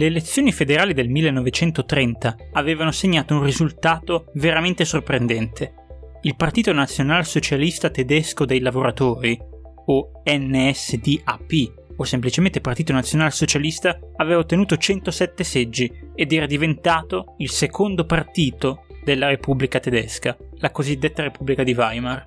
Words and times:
Le 0.00 0.06
elezioni 0.06 0.50
federali 0.50 0.94
del 0.94 1.10
1930 1.10 2.36
avevano 2.52 2.90
segnato 2.90 3.34
un 3.34 3.44
risultato 3.44 4.30
veramente 4.36 4.86
sorprendente. 4.86 5.74
Il 6.22 6.36
Partito 6.36 6.72
Nazionalsocialista 6.72 7.90
Tedesco 7.90 8.46
dei 8.46 8.60
Lavoratori, 8.60 9.38
o 9.84 10.22
NSDAP, 10.24 11.72
o 11.96 12.04
semplicemente 12.04 12.62
Partito 12.62 12.94
Nazionalsocialista, 12.94 13.98
aveva 14.16 14.38
ottenuto 14.38 14.78
107 14.78 15.44
seggi 15.44 15.92
ed 16.14 16.32
era 16.32 16.46
diventato 16.46 17.34
il 17.36 17.50
secondo 17.50 18.06
partito 18.06 18.86
della 19.04 19.26
Repubblica 19.26 19.80
tedesca, 19.80 20.34
la 20.60 20.70
cosiddetta 20.70 21.24
Repubblica 21.24 21.62
di 21.62 21.74
Weimar. 21.74 22.24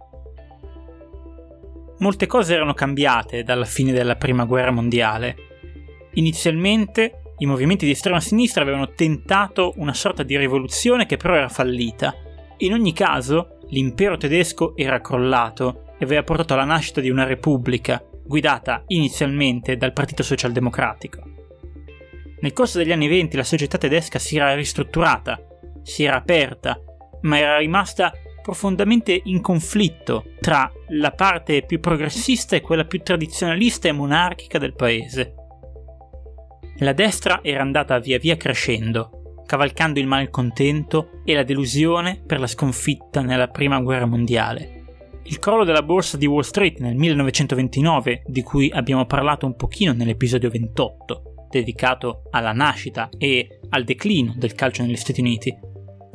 Molte 1.97 2.27
cose 2.27 2.53
erano 2.53 2.75
cambiate 2.75 3.41
dalla 3.41 3.65
fine 3.65 3.91
della 3.91 4.15
Prima 4.15 4.45
Guerra 4.45 4.69
Mondiale. 4.69 5.35
Inizialmente 6.13 7.17
i 7.43 7.45
movimenti 7.45 7.85
di 7.85 7.91
estrema 7.91 8.21
sinistra 8.21 8.61
avevano 8.61 8.93
tentato 8.93 9.73
una 9.75 9.93
sorta 9.93 10.23
di 10.23 10.37
rivoluzione 10.37 11.05
che 11.05 11.17
però 11.17 11.35
era 11.35 11.49
fallita. 11.49 12.15
In 12.59 12.71
ogni 12.71 12.93
caso, 12.93 13.57
l'impero 13.67 14.15
tedesco 14.15 14.77
era 14.77 15.01
crollato 15.01 15.95
e 15.99 16.05
aveva 16.05 16.23
portato 16.23 16.53
alla 16.53 16.63
nascita 16.63 17.01
di 17.01 17.09
una 17.09 17.25
repubblica, 17.25 18.01
guidata 18.25 18.83
inizialmente 18.87 19.75
dal 19.75 19.91
Partito 19.91 20.23
Socialdemocratico. 20.23 21.21
Nel 22.39 22.53
corso 22.53 22.77
degli 22.77 22.93
anni 22.93 23.09
venti 23.09 23.35
la 23.35 23.43
società 23.43 23.77
tedesca 23.77 24.19
si 24.19 24.37
era 24.37 24.55
ristrutturata, 24.55 25.37
si 25.81 26.05
era 26.05 26.15
aperta, 26.15 26.79
ma 27.23 27.39
era 27.39 27.57
rimasta 27.57 28.13
profondamente 28.41 29.19
in 29.25 29.41
conflitto 29.41 30.23
tra 30.39 30.71
la 30.89 31.11
parte 31.11 31.65
più 31.65 31.81
progressista 31.81 32.55
e 32.55 32.61
quella 32.61 32.85
più 32.85 33.01
tradizionalista 33.01 33.89
e 33.89 33.91
monarchica 33.91 34.57
del 34.57 34.75
paese. 34.75 35.35
La 36.77 36.93
destra 36.93 37.41
era 37.43 37.61
andata 37.61 37.99
via 37.99 38.17
via 38.17 38.35
crescendo, 38.35 39.43
cavalcando 39.45 39.99
il 39.99 40.07
malcontento 40.07 41.21
e 41.23 41.35
la 41.35 41.43
delusione 41.43 42.21
per 42.25 42.39
la 42.39 42.47
sconfitta 42.47 43.21
nella 43.21 43.47
Prima 43.47 43.79
Guerra 43.79 44.07
Mondiale. 44.07 44.81
Il 45.25 45.37
crollo 45.37 45.65
della 45.65 45.83
borsa 45.83 46.17
di 46.17 46.25
Wall 46.25 46.41
Street 46.41 46.79
nel 46.79 46.95
1929, 46.95 48.23
di 48.25 48.41
cui 48.41 48.71
abbiamo 48.71 49.05
parlato 49.05 49.45
un 49.45 49.55
pochino 49.55 49.93
nell'episodio 49.93 50.49
28, 50.49 51.47
dedicato 51.49 52.23
alla 52.31 52.51
nascita 52.51 53.07
e 53.19 53.59
al 53.69 53.83
declino 53.83 54.33
del 54.35 54.55
calcio 54.55 54.81
negli 54.81 54.95
Stati 54.95 55.19
Uniti, 55.19 55.55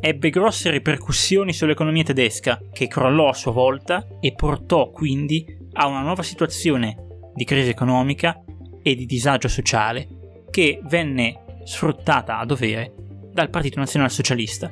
ebbe 0.00 0.30
grosse 0.30 0.70
ripercussioni 0.70 1.52
sull'economia 1.52 2.02
tedesca, 2.02 2.60
che 2.72 2.88
crollò 2.88 3.28
a 3.28 3.34
sua 3.34 3.52
volta 3.52 4.04
e 4.20 4.34
portò 4.34 4.90
quindi 4.90 5.46
a 5.74 5.86
una 5.86 6.02
nuova 6.02 6.24
situazione 6.24 7.30
di 7.32 7.44
crisi 7.44 7.70
economica 7.70 8.42
e 8.82 8.94
di 8.96 9.06
disagio 9.06 9.48
sociale 9.48 10.17
che 10.50 10.80
venne 10.84 11.44
sfruttata 11.64 12.38
a 12.38 12.44
dovere 12.44 12.92
dal 13.32 13.50
Partito 13.50 13.78
Nazionalsocialista. 13.78 14.70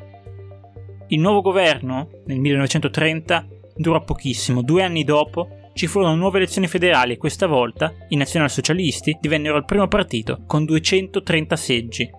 Il 1.08 1.20
nuovo 1.20 1.40
governo, 1.40 2.08
nel 2.26 2.40
1930, 2.40 3.46
durò 3.76 4.02
pochissimo. 4.02 4.62
Due 4.62 4.82
anni 4.82 5.04
dopo 5.04 5.70
ci 5.74 5.86
furono 5.86 6.14
nuove 6.16 6.38
elezioni 6.38 6.66
federali 6.66 7.12
e 7.12 7.18
questa 7.18 7.46
volta 7.46 7.92
i 8.08 8.16
nazionalsocialisti 8.16 9.18
divennero 9.20 9.58
il 9.58 9.66
primo 9.66 9.86
partito 9.88 10.42
con 10.46 10.64
230 10.64 11.56
seggi. 11.56 12.10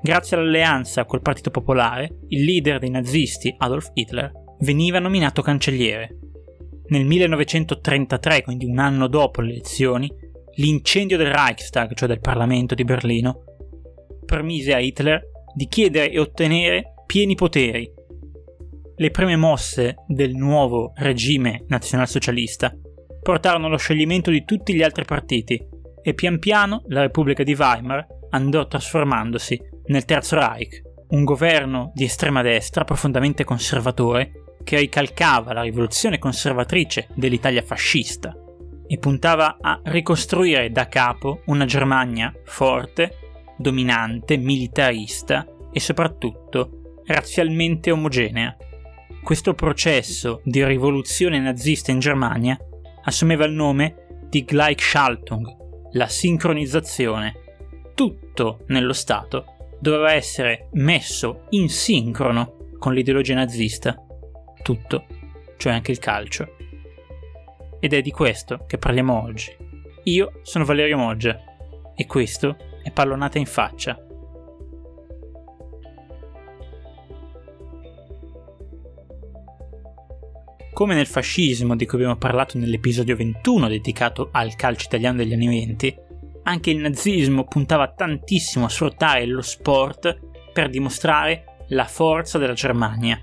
Grazie 0.00 0.36
all'alleanza 0.36 1.04
col 1.04 1.20
Partito 1.20 1.50
Popolare, 1.50 2.20
il 2.28 2.44
leader 2.44 2.78
dei 2.78 2.88
nazisti, 2.88 3.52
Adolf 3.58 3.90
Hitler, 3.92 4.32
veniva 4.60 4.98
nominato 5.00 5.42
cancelliere. 5.42 6.16
Nel 6.86 7.04
1933, 7.04 8.42
quindi 8.42 8.64
un 8.64 8.78
anno 8.78 9.08
dopo 9.08 9.40
le 9.40 9.50
elezioni, 9.50 10.10
l'incendio 10.54 11.16
del 11.16 11.32
Reichstag, 11.32 11.94
cioè 11.94 12.08
del 12.08 12.20
Parlamento 12.20 12.74
di 12.74 12.84
Berlino, 12.84 13.44
permise 14.24 14.74
a 14.74 14.78
Hitler 14.78 15.28
di 15.54 15.66
chiedere 15.66 16.10
e 16.10 16.18
ottenere 16.18 16.94
pieni 17.06 17.34
poteri. 17.34 17.90
Le 18.96 19.10
prime 19.10 19.36
mosse 19.36 19.96
del 20.06 20.34
nuovo 20.34 20.92
regime 20.96 21.64
nazionalsocialista 21.68 22.72
portarono 23.22 23.66
allo 23.66 23.76
scioglimento 23.76 24.30
di 24.30 24.44
tutti 24.44 24.74
gli 24.74 24.82
altri 24.82 25.04
partiti 25.04 25.60
e 26.02 26.14
pian 26.14 26.38
piano 26.38 26.82
la 26.88 27.00
Repubblica 27.02 27.42
di 27.42 27.54
Weimar 27.54 28.06
andò 28.30 28.66
trasformandosi 28.66 29.60
nel 29.86 30.04
Terzo 30.04 30.36
Reich, 30.36 30.82
un 31.08 31.24
governo 31.24 31.90
di 31.94 32.04
estrema 32.04 32.42
destra 32.42 32.84
profondamente 32.84 33.44
conservatore 33.44 34.56
che 34.62 34.78
ricalcava 34.78 35.52
la 35.52 35.62
rivoluzione 35.62 36.18
conservatrice 36.18 37.08
dell'Italia 37.14 37.62
fascista 37.62 38.34
e 38.92 38.98
puntava 38.98 39.58
a 39.60 39.80
ricostruire 39.84 40.72
da 40.72 40.88
capo 40.88 41.42
una 41.44 41.64
Germania 41.64 42.34
forte, 42.42 43.18
dominante, 43.56 44.36
militarista 44.36 45.46
e 45.70 45.78
soprattutto 45.78 47.02
razzialmente 47.06 47.92
omogenea. 47.92 48.56
Questo 49.22 49.54
processo 49.54 50.40
di 50.42 50.64
rivoluzione 50.64 51.38
nazista 51.38 51.92
in 51.92 52.00
Germania 52.00 52.58
assumeva 53.04 53.44
il 53.44 53.52
nome 53.52 54.24
di 54.28 54.44
Gleichschaltung, 54.44 55.46
la 55.92 56.08
sincronizzazione. 56.08 57.34
Tutto 57.94 58.64
nello 58.66 58.92
Stato 58.92 59.76
doveva 59.78 60.14
essere 60.14 60.68
messo 60.72 61.44
in 61.50 61.68
sincrono 61.68 62.70
con 62.76 62.92
l'ideologia 62.92 63.34
nazista. 63.34 63.94
Tutto, 64.64 65.04
cioè 65.58 65.74
anche 65.74 65.92
il 65.92 66.00
calcio 66.00 66.56
ed 67.80 67.94
è 67.94 68.02
di 68.02 68.10
questo 68.10 68.64
che 68.66 68.78
parliamo 68.78 69.22
oggi. 69.22 69.56
Io 70.04 70.40
sono 70.42 70.64
Valerio 70.64 70.98
Moggia 70.98 71.38
e 71.96 72.06
questo 72.06 72.56
è 72.82 72.90
Pallonata 72.92 73.38
in 73.38 73.46
faccia. 73.46 73.98
Come 80.72 80.94
nel 80.94 81.06
fascismo 81.06 81.76
di 81.76 81.84
cui 81.84 81.98
abbiamo 81.98 82.16
parlato 82.16 82.56
nell'episodio 82.56 83.16
21 83.16 83.68
dedicato 83.68 84.28
al 84.32 84.54
calcio 84.54 84.86
italiano 84.86 85.18
degli 85.18 85.34
anni 85.34 85.48
20, 85.48 85.96
anche 86.44 86.70
il 86.70 86.78
nazismo 86.78 87.44
puntava 87.44 87.92
tantissimo 87.92 88.64
a 88.64 88.70
sfruttare 88.70 89.26
lo 89.26 89.42
sport 89.42 90.18
per 90.52 90.70
dimostrare 90.70 91.64
la 91.68 91.84
forza 91.84 92.38
della 92.38 92.54
Germania, 92.54 93.20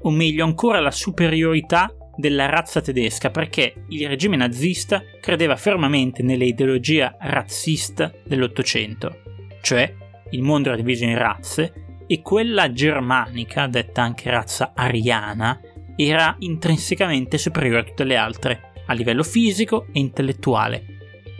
o 0.00 0.10
meglio 0.10 0.44
ancora 0.44 0.80
la 0.80 0.90
superiorità 0.90 1.94
della 2.16 2.48
razza 2.48 2.80
tedesca 2.80 3.30
perché 3.30 3.84
il 3.88 4.08
regime 4.08 4.36
nazista 4.36 5.02
credeva 5.20 5.56
fermamente 5.56 6.22
nell'ideologia 6.22 7.16
razzista 7.20 8.12
dell'Ottocento, 8.24 9.22
cioè 9.62 9.94
il 10.30 10.42
mondo 10.42 10.68
era 10.68 10.76
diviso 10.76 11.04
in 11.04 11.16
razze 11.16 12.04
e 12.06 12.22
quella 12.22 12.72
germanica, 12.72 13.66
detta 13.66 14.02
anche 14.02 14.30
razza 14.30 14.72
ariana, 14.74 15.60
era 15.96 16.36
intrinsecamente 16.40 17.38
superiore 17.38 17.80
a 17.80 17.84
tutte 17.84 18.04
le 18.04 18.16
altre, 18.16 18.72
a 18.86 18.92
livello 18.92 19.22
fisico 19.22 19.86
e 19.92 19.98
intellettuale. 20.00 20.84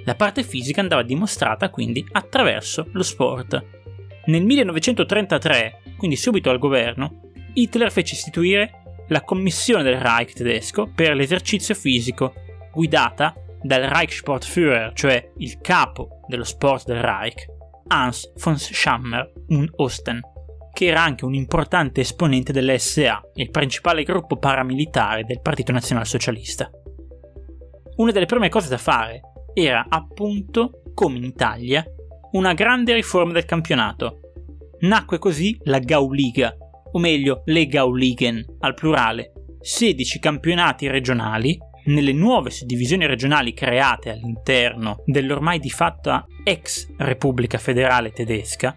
La 0.04 0.14
parte 0.14 0.42
fisica 0.42 0.80
andava 0.80 1.02
dimostrata 1.02 1.68
quindi 1.70 2.04
attraverso 2.12 2.88
lo 2.92 3.02
sport. 3.02 3.64
Nel 4.26 4.44
1933, 4.44 5.82
quindi 5.96 6.16
subito 6.16 6.50
al 6.50 6.58
governo, 6.58 7.20
Hitler 7.54 7.90
fece 7.90 8.14
istituire 8.14 8.82
la 9.08 9.22
commissione 9.22 9.82
del 9.82 10.00
Reich 10.00 10.32
tedesco 10.32 10.90
per 10.94 11.14
l'esercizio 11.14 11.74
fisico, 11.74 12.34
guidata 12.72 13.34
dal 13.62 13.82
Reichssportführer, 13.82 14.92
cioè 14.94 15.32
il 15.38 15.58
capo 15.60 16.20
dello 16.28 16.44
sport 16.44 16.86
del 16.86 17.00
Reich, 17.00 17.46
Hans 17.88 18.32
von 18.36 18.58
Schammer 18.58 19.32
und 19.48 19.70
Osten, 19.76 20.20
che 20.72 20.86
era 20.86 21.02
anche 21.02 21.24
un 21.24 21.34
importante 21.34 22.02
esponente 22.02 22.52
dell'SA, 22.52 23.22
il 23.34 23.50
principale 23.50 24.02
gruppo 24.02 24.36
paramilitare 24.36 25.24
del 25.24 25.40
Partito 25.40 25.72
Nazionalsocialista. 25.72 26.70
Una 27.96 28.12
delle 28.12 28.26
prime 28.26 28.48
cose 28.48 28.68
da 28.68 28.76
fare 28.76 29.20
era 29.54 29.86
appunto, 29.88 30.82
come 30.92 31.16
in 31.16 31.24
Italia, 31.24 31.84
una 32.32 32.52
grande 32.52 32.92
riforma 32.92 33.32
del 33.32 33.46
campionato. 33.46 34.20
Nacque 34.80 35.18
così 35.18 35.58
la 35.62 35.78
Gauliga, 35.78 36.54
o 36.96 36.98
meglio 36.98 37.42
le 37.44 37.66
Gauligen 37.66 38.42
al 38.60 38.72
plurale, 38.72 39.32
16 39.60 40.18
campionati 40.18 40.88
regionali 40.88 41.58
nelle 41.84 42.12
nuove 42.12 42.50
suddivisioni 42.50 43.06
regionali 43.06 43.52
create 43.52 44.10
all'interno 44.10 45.02
dell'ormai 45.04 45.58
di 45.58 45.70
fatto 45.70 46.26
ex 46.42 46.88
Repubblica 46.96 47.58
Federale 47.58 48.12
Tedesca, 48.12 48.74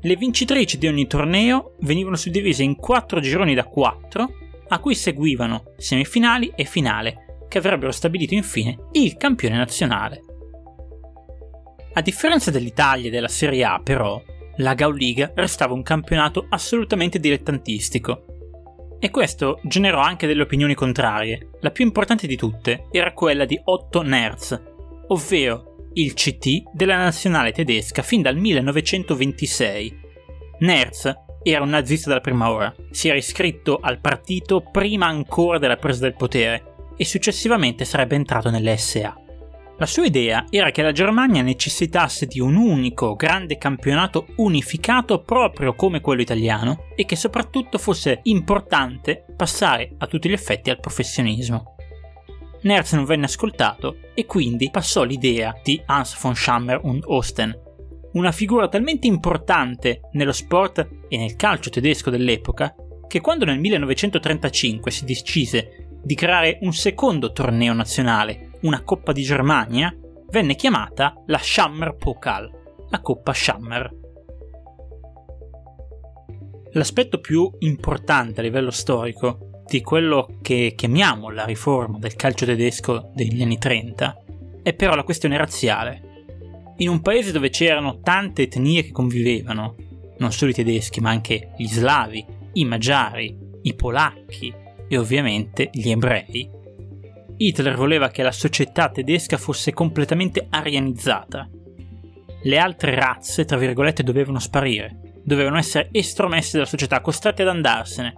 le 0.00 0.16
vincitrici 0.16 0.76
di 0.76 0.86
ogni 0.86 1.06
torneo 1.06 1.76
venivano 1.80 2.16
suddivise 2.16 2.62
in 2.62 2.76
quattro 2.76 3.20
gironi 3.20 3.54
da 3.54 3.64
4, 3.64 4.28
a 4.68 4.78
cui 4.80 4.94
seguivano 4.94 5.72
semifinali 5.76 6.52
e 6.54 6.64
finale, 6.64 7.46
che 7.48 7.58
avrebbero 7.58 7.92
stabilito 7.92 8.34
infine 8.34 8.76
il 8.92 9.16
campione 9.16 9.56
nazionale. 9.56 10.22
A 11.94 12.00
differenza 12.02 12.50
dell'Italia 12.50 13.08
e 13.08 13.10
della 13.10 13.28
Serie 13.28 13.64
A, 13.64 13.80
però, 13.82 14.20
la 14.58 14.74
Gauliga 14.74 15.32
restava 15.34 15.74
un 15.74 15.82
campionato 15.82 16.46
assolutamente 16.48 17.18
dilettantistico. 17.18 18.24
E 19.00 19.10
questo 19.10 19.60
generò 19.62 20.00
anche 20.00 20.26
delle 20.26 20.42
opinioni 20.42 20.74
contrarie. 20.74 21.50
La 21.60 21.70
più 21.70 21.84
importante 21.84 22.26
di 22.26 22.36
tutte 22.36 22.86
era 22.90 23.12
quella 23.12 23.44
di 23.44 23.60
Otto 23.64 24.02
Nerz, 24.02 24.60
ovvero 25.08 25.86
il 25.94 26.14
CT 26.14 26.70
della 26.72 26.96
nazionale 26.96 27.52
tedesca 27.52 28.02
fin 28.02 28.22
dal 28.22 28.36
1926. 28.36 30.00
Nerz 30.60 31.12
era 31.42 31.62
un 31.62 31.70
nazista 31.70 32.08
dalla 32.08 32.20
prima 32.20 32.50
ora, 32.50 32.74
si 32.90 33.08
era 33.08 33.16
iscritto 33.16 33.78
al 33.80 34.00
partito 34.00 34.60
prima 34.60 35.06
ancora 35.06 35.58
della 35.58 35.76
presa 35.76 36.00
del 36.00 36.16
potere 36.16 36.92
e 36.96 37.04
successivamente 37.04 37.84
sarebbe 37.84 38.16
entrato 38.16 38.50
nell'SA. 38.50 39.27
La 39.78 39.86
sua 39.86 40.06
idea 40.06 40.44
era 40.50 40.72
che 40.72 40.82
la 40.82 40.90
Germania 40.90 41.40
necessitasse 41.40 42.26
di 42.26 42.40
un 42.40 42.56
unico 42.56 43.14
grande 43.14 43.58
campionato 43.58 44.26
unificato 44.38 45.22
proprio 45.22 45.74
come 45.74 46.00
quello 46.00 46.20
italiano 46.20 46.86
e 46.96 47.04
che 47.04 47.14
soprattutto 47.14 47.78
fosse 47.78 48.18
importante 48.24 49.24
passare 49.36 49.94
a 49.98 50.08
tutti 50.08 50.28
gli 50.28 50.32
effetti 50.32 50.70
al 50.70 50.80
professionismo. 50.80 51.76
Nerz 52.62 52.94
non 52.94 53.04
venne 53.04 53.26
ascoltato 53.26 53.98
e 54.14 54.26
quindi 54.26 54.68
passò 54.68 55.04
l'idea 55.04 55.54
di 55.62 55.80
Hans 55.86 56.20
von 56.20 56.34
Schammer 56.34 56.80
und 56.82 57.04
Osten, 57.06 57.56
una 58.14 58.32
figura 58.32 58.66
talmente 58.66 59.06
importante 59.06 60.00
nello 60.14 60.32
sport 60.32 60.88
e 61.06 61.16
nel 61.16 61.36
calcio 61.36 61.70
tedesco 61.70 62.10
dell'epoca 62.10 62.74
che 63.06 63.20
quando 63.20 63.44
nel 63.44 63.60
1935 63.60 64.90
si 64.90 65.04
decise 65.04 65.98
di 66.02 66.16
creare 66.16 66.58
un 66.62 66.72
secondo 66.72 67.30
torneo 67.30 67.72
nazionale, 67.74 68.47
una 68.62 68.82
Coppa 68.82 69.12
di 69.12 69.22
Germania, 69.22 69.94
venne 70.30 70.54
chiamata 70.54 71.22
la 71.26 71.38
Schammer 71.38 71.96
Pokal, 71.96 72.50
la 72.88 73.00
Coppa 73.00 73.32
Schammer. 73.32 73.96
L'aspetto 76.72 77.20
più 77.20 77.50
importante 77.60 78.40
a 78.40 78.42
livello 78.42 78.70
storico 78.70 79.62
di 79.66 79.80
quello 79.80 80.38
che 80.42 80.74
chiamiamo 80.76 81.30
la 81.30 81.44
riforma 81.44 81.98
del 81.98 82.14
calcio 82.14 82.46
tedesco 82.46 83.10
degli 83.14 83.42
anni 83.42 83.58
30 83.58 84.24
è 84.62 84.74
però 84.74 84.94
la 84.94 85.04
questione 85.04 85.36
razziale. 85.36 86.02
In 86.78 86.88
un 86.88 87.00
paese 87.00 87.32
dove 87.32 87.50
c'erano 87.50 88.00
tante 88.00 88.42
etnie 88.42 88.82
che 88.82 88.92
convivevano, 88.92 89.74
non 90.18 90.32
solo 90.32 90.50
i 90.50 90.54
tedeschi 90.54 91.00
ma 91.00 91.10
anche 91.10 91.52
gli 91.56 91.66
slavi, 91.66 92.24
i 92.54 92.64
magiari, 92.64 93.36
i 93.62 93.74
polacchi, 93.74 94.52
e 94.88 94.96
ovviamente 94.96 95.68
gli 95.72 95.90
ebrei, 95.90 96.50
Hitler 97.38 97.76
voleva 97.76 98.08
che 98.08 98.22
la 98.22 98.32
società 98.32 98.88
tedesca 98.90 99.36
fosse 99.36 99.72
completamente 99.72 100.46
arianizzata. 100.50 101.48
Le 102.42 102.58
altre 102.58 102.94
razze, 102.94 103.44
tra 103.44 103.56
virgolette, 103.56 104.02
dovevano 104.02 104.40
sparire, 104.40 105.20
dovevano 105.22 105.56
essere 105.56 105.88
estromesse 105.92 106.56
dalla 106.56 106.68
società, 106.68 107.00
costrette 107.00 107.42
ad 107.42 107.48
andarsene. 107.48 108.14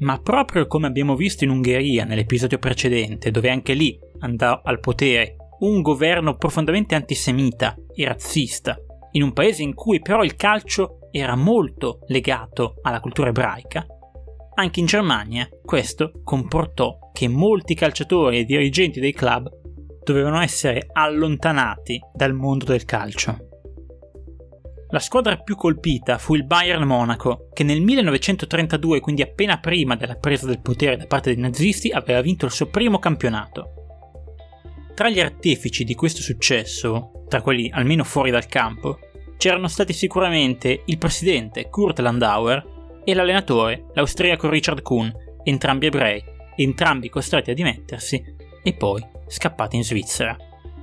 Ma 0.00 0.20
proprio 0.20 0.66
come 0.66 0.86
abbiamo 0.86 1.16
visto 1.16 1.44
in 1.44 1.50
Ungheria 1.50 2.04
nell'episodio 2.04 2.58
precedente, 2.58 3.30
dove 3.30 3.50
anche 3.50 3.74
lì 3.74 3.98
andò 4.20 4.60
al 4.62 4.80
potere 4.80 5.36
un 5.60 5.82
governo 5.82 6.36
profondamente 6.36 6.94
antisemita 6.94 7.76
e 7.94 8.06
razzista, 8.06 8.76
in 9.12 9.22
un 9.22 9.32
paese 9.32 9.62
in 9.62 9.74
cui 9.74 10.00
però 10.00 10.22
il 10.22 10.36
calcio 10.36 11.08
era 11.10 11.34
molto 11.36 12.00
legato 12.06 12.76
alla 12.82 13.00
cultura 13.00 13.28
ebraica, 13.28 13.86
anche 14.56 14.80
in 14.80 14.86
Germania 14.86 15.48
questo 15.64 16.20
comportò 16.22 17.03
che 17.14 17.28
molti 17.28 17.76
calciatori 17.76 18.40
e 18.40 18.44
dirigenti 18.44 18.98
dei 18.98 19.12
club 19.12 19.48
dovevano 20.02 20.40
essere 20.40 20.88
allontanati 20.90 22.00
dal 22.12 22.34
mondo 22.34 22.64
del 22.64 22.84
calcio. 22.84 23.50
La 24.90 24.98
squadra 24.98 25.36
più 25.36 25.54
colpita 25.54 26.18
fu 26.18 26.34
il 26.34 26.44
Bayern 26.44 26.82
Monaco, 26.84 27.50
che 27.52 27.62
nel 27.62 27.80
1932, 27.82 28.98
quindi 28.98 29.22
appena 29.22 29.60
prima 29.60 29.94
della 29.94 30.16
presa 30.16 30.46
del 30.46 30.60
potere 30.60 30.96
da 30.96 31.06
parte 31.06 31.32
dei 31.32 31.40
nazisti, 31.40 31.90
aveva 31.90 32.20
vinto 32.20 32.46
il 32.46 32.52
suo 32.52 32.66
primo 32.66 32.98
campionato. 32.98 33.70
Tra 34.92 35.08
gli 35.08 35.20
artefici 35.20 35.84
di 35.84 35.94
questo 35.94 36.20
successo, 36.20 37.24
tra 37.28 37.42
quelli 37.42 37.70
almeno 37.72 38.02
fuori 38.02 38.32
dal 38.32 38.46
campo, 38.46 38.98
c'erano 39.36 39.68
stati 39.68 39.92
sicuramente 39.92 40.82
il 40.84 40.98
presidente 40.98 41.68
Kurt 41.68 42.00
Landauer 42.00 43.02
e 43.04 43.14
l'allenatore, 43.14 43.86
l'austriaco 43.94 44.48
Richard 44.48 44.82
Kuhn, 44.82 45.12
entrambi 45.44 45.86
ebrei, 45.86 46.32
entrambi 46.62 47.08
costretti 47.08 47.50
a 47.50 47.54
dimettersi 47.54 48.22
e 48.62 48.72
poi 48.74 49.04
scappati 49.26 49.76
in 49.76 49.84
Svizzera. 49.84 50.36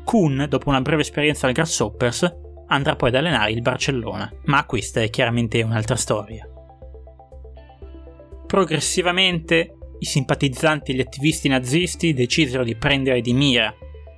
Kuhn, 0.04 0.46
dopo 0.50 0.70
una 0.70 0.82
breve 0.82 1.02
esperienza 1.02 1.48
al 1.48 1.54
Grasshoppers, 1.54 2.36
andrà 2.68 2.96
poi 2.96 3.10
ad 3.10 3.16
allenare 3.16 3.52
il 3.52 3.62
Barcellona, 3.62 4.32
ma 4.46 4.66
questa 4.66 5.02
è 5.02 5.10
chiaramente 5.10 5.62
un'altra 5.62 5.96
storia. 5.96 6.48
Progressivamente 8.48 9.76
i 10.00 10.06
simpatizzanti 10.06 10.92
e 10.92 10.96
gli 10.96 11.00
attivisti 11.00 11.48
nazisti 11.48 12.14
decisero 12.14 12.64
di 12.64 12.76
prendere 12.76 13.22
di 13.22 13.34
mira 13.34 13.74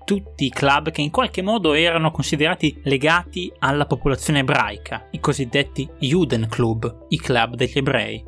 tutti 0.05 0.45
i 0.45 0.49
club 0.49 0.91
che 0.91 1.01
in 1.01 1.11
qualche 1.11 1.41
modo 1.41 1.73
erano 1.73 2.11
considerati 2.11 2.79
legati 2.83 3.51
alla 3.59 3.85
popolazione 3.85 4.39
ebraica, 4.39 5.07
i 5.11 5.19
cosiddetti 5.19 5.89
Judenclub, 5.99 7.05
i 7.09 7.17
club 7.17 7.55
degli 7.55 7.77
ebrei. 7.77 8.23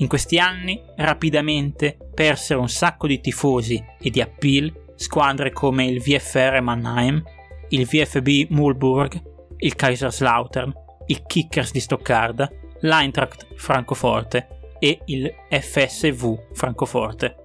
In 0.00 0.08
questi 0.08 0.38
anni, 0.38 0.80
rapidamente, 0.96 1.96
persero 2.14 2.60
un 2.60 2.70
sacco 2.70 3.06
di 3.06 3.20
tifosi 3.20 3.82
e 4.00 4.08
di 4.08 4.22
appeal 4.22 4.72
squadre 4.94 5.52
come 5.52 5.84
il 5.84 6.00
VFR 6.00 6.60
Mannheim, 6.62 7.22
il 7.68 7.86
VFB 7.86 8.50
Mulburg, 8.50 9.22
il 9.58 9.74
Kaiserslautern, 9.74 10.72
il 11.06 11.22
Kickers 11.26 11.70
di 11.72 11.80
Stoccarda, 11.80 12.50
l'Eintracht 12.80 13.54
Francoforte 13.56 14.74
e 14.78 15.00
il 15.06 15.30
FSV 15.50 16.54
Francoforte. 16.54 17.36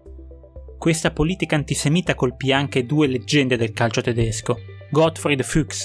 Questa 0.77 1.11
politica 1.11 1.57
antisemita 1.57 2.15
colpì 2.15 2.53
anche 2.53 2.85
due 2.85 3.07
leggende 3.07 3.57
del 3.57 3.73
calcio 3.73 3.99
tedesco. 3.99 4.59
Gottfried 4.91 5.43
Fuchs, 5.43 5.83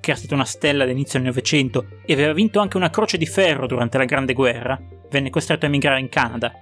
che 0.00 0.10
era 0.12 0.18
stata 0.18 0.34
una 0.34 0.44
stella 0.44 0.84
all'inizio 0.84 1.18
del 1.18 1.28
Novecento 1.28 2.00
e 2.06 2.14
aveva 2.14 2.32
vinto 2.32 2.60
anche 2.60 2.78
una 2.78 2.90
croce 2.90 3.18
di 3.18 3.26
ferro 3.26 3.66
durante 3.66 3.98
la 3.98 4.04
Grande 4.06 4.32
Guerra, 4.32 4.80
venne 5.10 5.30
costretto 5.30 5.66
a 5.66 5.68
emigrare 5.68 6.00
in 6.00 6.08
Canada. 6.08 6.52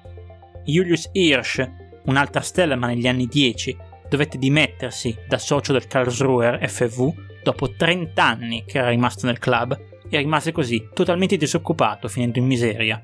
Julius 0.64 1.08
Hirsch, 1.12 1.66
un'altra 2.04 2.40
stella 2.40 2.76
ma 2.76 2.86
negli 2.86 3.06
anni 3.06 3.26
10, 3.26 3.76
dovette 4.08 4.38
dimettersi 4.38 5.16
da 5.26 5.38
socio 5.38 5.72
del 5.72 5.86
Karlsruher 5.86 6.68
FV 6.68 7.12
dopo 7.42 7.70
30 7.70 8.24
anni 8.24 8.64
che 8.66 8.78
era 8.78 8.88
rimasto 8.88 9.26
nel 9.26 9.38
club 9.38 9.78
e 10.08 10.18
rimase 10.18 10.52
così 10.52 10.88
totalmente 10.92 11.36
disoccupato 11.36 12.08
finendo 12.08 12.38
in 12.38 12.46
miseria. 12.46 13.00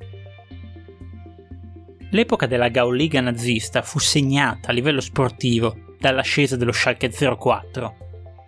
L'epoca 2.12 2.46
della 2.46 2.68
Gauliga 2.68 3.20
nazista 3.20 3.82
fu 3.82 3.98
segnata 3.98 4.70
a 4.70 4.72
livello 4.72 5.00
sportivo 5.00 5.94
dall'ascesa 5.98 6.56
dello 6.56 6.72
Schalke 6.72 7.10
04, 7.10 7.96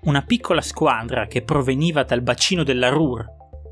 una 0.02 0.22
piccola 0.22 0.60
squadra 0.60 1.26
che 1.26 1.42
proveniva 1.42 2.02
dal 2.02 2.22
bacino 2.22 2.64
della 2.64 2.88
Ruhr, 2.88 3.24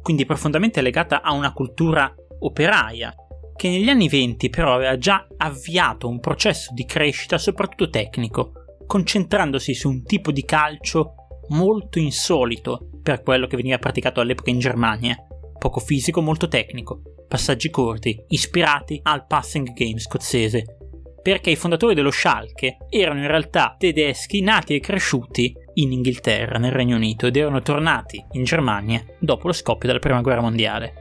quindi 0.03 0.25
profondamente 0.27 0.81
legata 0.81 1.23
a 1.23 1.33
una 1.33 1.53
cultura 1.53 2.15
operaia, 2.41 3.15
che 3.57 3.69
negli 3.69 3.89
anni 3.89 4.09
20 4.09 4.51
però 4.51 4.75
aveva 4.75 4.97
già 4.97 5.27
avviato 5.37 6.09
un 6.09 6.21
processo 6.21 6.73
di 6.73 6.85
crescita 6.85 7.39
soprattutto 7.39 7.91
tecnico, 7.91 8.53
concentrandosi 8.87 9.75
su 9.75 9.89
un 9.89 10.03
tipo 10.03 10.33
di 10.33 10.45
calcio 10.45 11.15
molto 11.49 11.99
insolito 11.99 12.89
per 13.03 13.23
quello 13.23 13.47
che 13.47 13.57
veniva 13.57 13.79
praticato 13.79 14.21
all'epoca 14.21 14.51
in 14.51 14.59
Germania, 14.59 15.17
poco 15.59 15.81
fisico, 15.81 16.21
molto 16.23 16.49
tecnico, 16.49 17.03
passaggi 17.29 17.71
corti, 17.71 18.25
ispirati 18.29 19.01
al 19.03 19.27
passing 19.27 19.73
game 19.73 19.99
scozzese, 19.99 20.77
perché 21.23 21.51
i 21.51 21.57
fondatori 21.57 21.95
dello 21.95 22.11
Schalke 22.11 22.79
erano 22.89 23.21
in 23.21 23.27
realtà 23.27 23.77
tedeschi 23.79 24.41
nati 24.41 24.75
e 24.75 24.81
cresciuti 24.81 25.55
in 25.75 25.93
Inghilterra, 25.93 26.59
nel 26.59 26.73
Regno 26.73 26.97
Unito, 26.97 27.27
ed 27.27 27.37
erano 27.37 27.61
tornati 27.61 28.25
in 28.33 28.45
Germania 28.45 29.05
dopo 29.19 29.47
lo 29.47 29.53
scoppio 29.53 29.87
della 29.87 30.01
Prima 30.01 30.21
Guerra 30.21 30.41
Mondiale. 30.41 31.00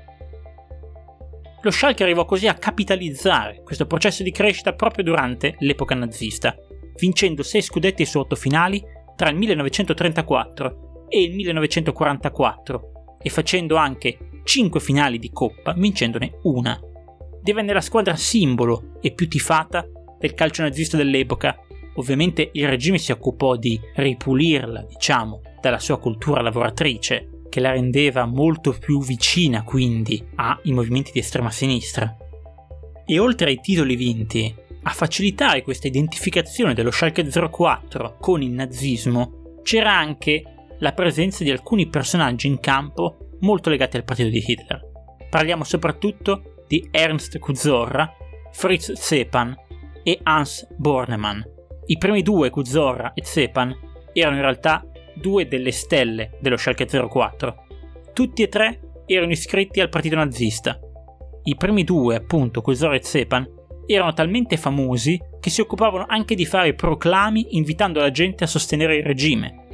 Lo 1.61 1.71
Schalke 1.71 2.03
arrivò 2.03 2.23
così 2.23 2.47
a 2.47 2.53
capitalizzare 2.53 3.63
questo 3.63 3.85
processo 3.85 4.23
di 4.23 4.31
crescita 4.31 4.73
proprio 4.73 5.03
durante 5.03 5.55
l'epoca 5.59 5.93
nazista, 5.93 6.55
vincendo 6.97 7.43
6 7.43 7.61
scudetti 7.61 8.05
su 8.05 8.17
8 8.17 8.35
finali 8.35 8.81
tra 9.17 9.29
il 9.29 9.35
1934 9.35 11.07
e 11.09 11.21
il 11.21 11.35
1944 11.35 13.17
e 13.21 13.29
facendo 13.29 13.75
anche 13.75 14.41
5 14.43 14.79
finali 14.79 15.19
di 15.19 15.31
coppa, 15.31 15.73
vincendone 15.73 16.39
una. 16.43 16.79
Divenne 17.41 17.73
la 17.73 17.81
squadra 17.81 18.15
simbolo 18.15 18.97
e 19.01 19.11
più 19.11 19.27
tifata 19.27 19.85
del 20.17 20.33
calcio 20.33 20.61
nazista 20.61 20.95
dell'epoca. 20.95 21.57
Ovviamente 21.95 22.51
il 22.53 22.69
regime 22.69 22.97
si 22.97 23.11
occupò 23.11 23.57
di 23.57 23.77
ripulirla, 23.95 24.83
diciamo, 24.83 25.41
dalla 25.59 25.79
sua 25.79 25.99
cultura 25.99 26.41
lavoratrice, 26.41 27.38
che 27.49 27.59
la 27.59 27.71
rendeva 27.71 28.25
molto 28.25 28.75
più 28.79 29.03
vicina 29.03 29.63
quindi 29.63 30.23
ai 30.35 30.71
movimenti 30.71 31.11
di 31.11 31.19
estrema 31.19 31.49
sinistra. 31.49 32.15
E 33.05 33.19
oltre 33.19 33.49
ai 33.49 33.59
titoli 33.59 33.95
vinti, 33.95 34.53
a 34.83 34.91
facilitare 34.91 35.61
questa 35.61 35.87
identificazione 35.87 36.73
dello 36.73 36.91
Schalke 36.91 37.27
04 37.27 38.17
con 38.19 38.41
il 38.41 38.51
nazismo, 38.51 39.59
c'era 39.63 39.95
anche 39.95 40.43
la 40.79 40.93
presenza 40.93 41.43
di 41.43 41.51
alcuni 41.51 41.87
personaggi 41.87 42.47
in 42.47 42.59
campo 42.59 43.29
molto 43.41 43.69
legati 43.69 43.97
al 43.97 44.03
partito 44.03 44.29
di 44.29 44.43
Hitler. 44.45 44.87
Parliamo 45.29 45.63
soprattutto 45.63 46.63
di 46.67 46.87
Ernst 46.91 47.37
Kuzorra, 47.39 48.11
Fritz 48.51 48.93
Zepan 48.93 49.55
e 50.03 50.19
Hans 50.23 50.67
Bornemann. 50.77 51.41
I 51.87 51.97
primi 51.97 52.21
due, 52.21 52.49
Kuzorra 52.49 53.13
e 53.13 53.23
Zepan, 53.23 53.75
erano 54.13 54.35
in 54.35 54.41
realtà 54.41 54.85
due 55.19 55.47
delle 55.47 55.71
stelle 55.71 56.37
dello 56.39 56.57
Schalke 56.57 56.85
04. 56.85 57.65
Tutti 58.13 58.41
e 58.41 58.47
tre 58.47 58.79
erano 59.05 59.31
iscritti 59.31 59.79
al 59.79 59.89
partito 59.89 60.15
nazista. 60.15 60.79
I 61.43 61.55
primi 61.55 61.83
due, 61.83 62.15
appunto, 62.15 62.61
Kuzor 62.61 62.93
e 62.93 63.03
Zepan, 63.03 63.47
erano 63.85 64.13
talmente 64.13 64.57
famosi 64.57 65.19
che 65.39 65.49
si 65.49 65.61
occupavano 65.61 66.05
anche 66.07 66.35
di 66.35 66.45
fare 66.45 66.75
proclami 66.75 67.57
invitando 67.57 67.99
la 67.99 68.11
gente 68.11 68.43
a 68.43 68.47
sostenere 68.47 68.97
il 68.97 69.03
regime. 69.03 69.67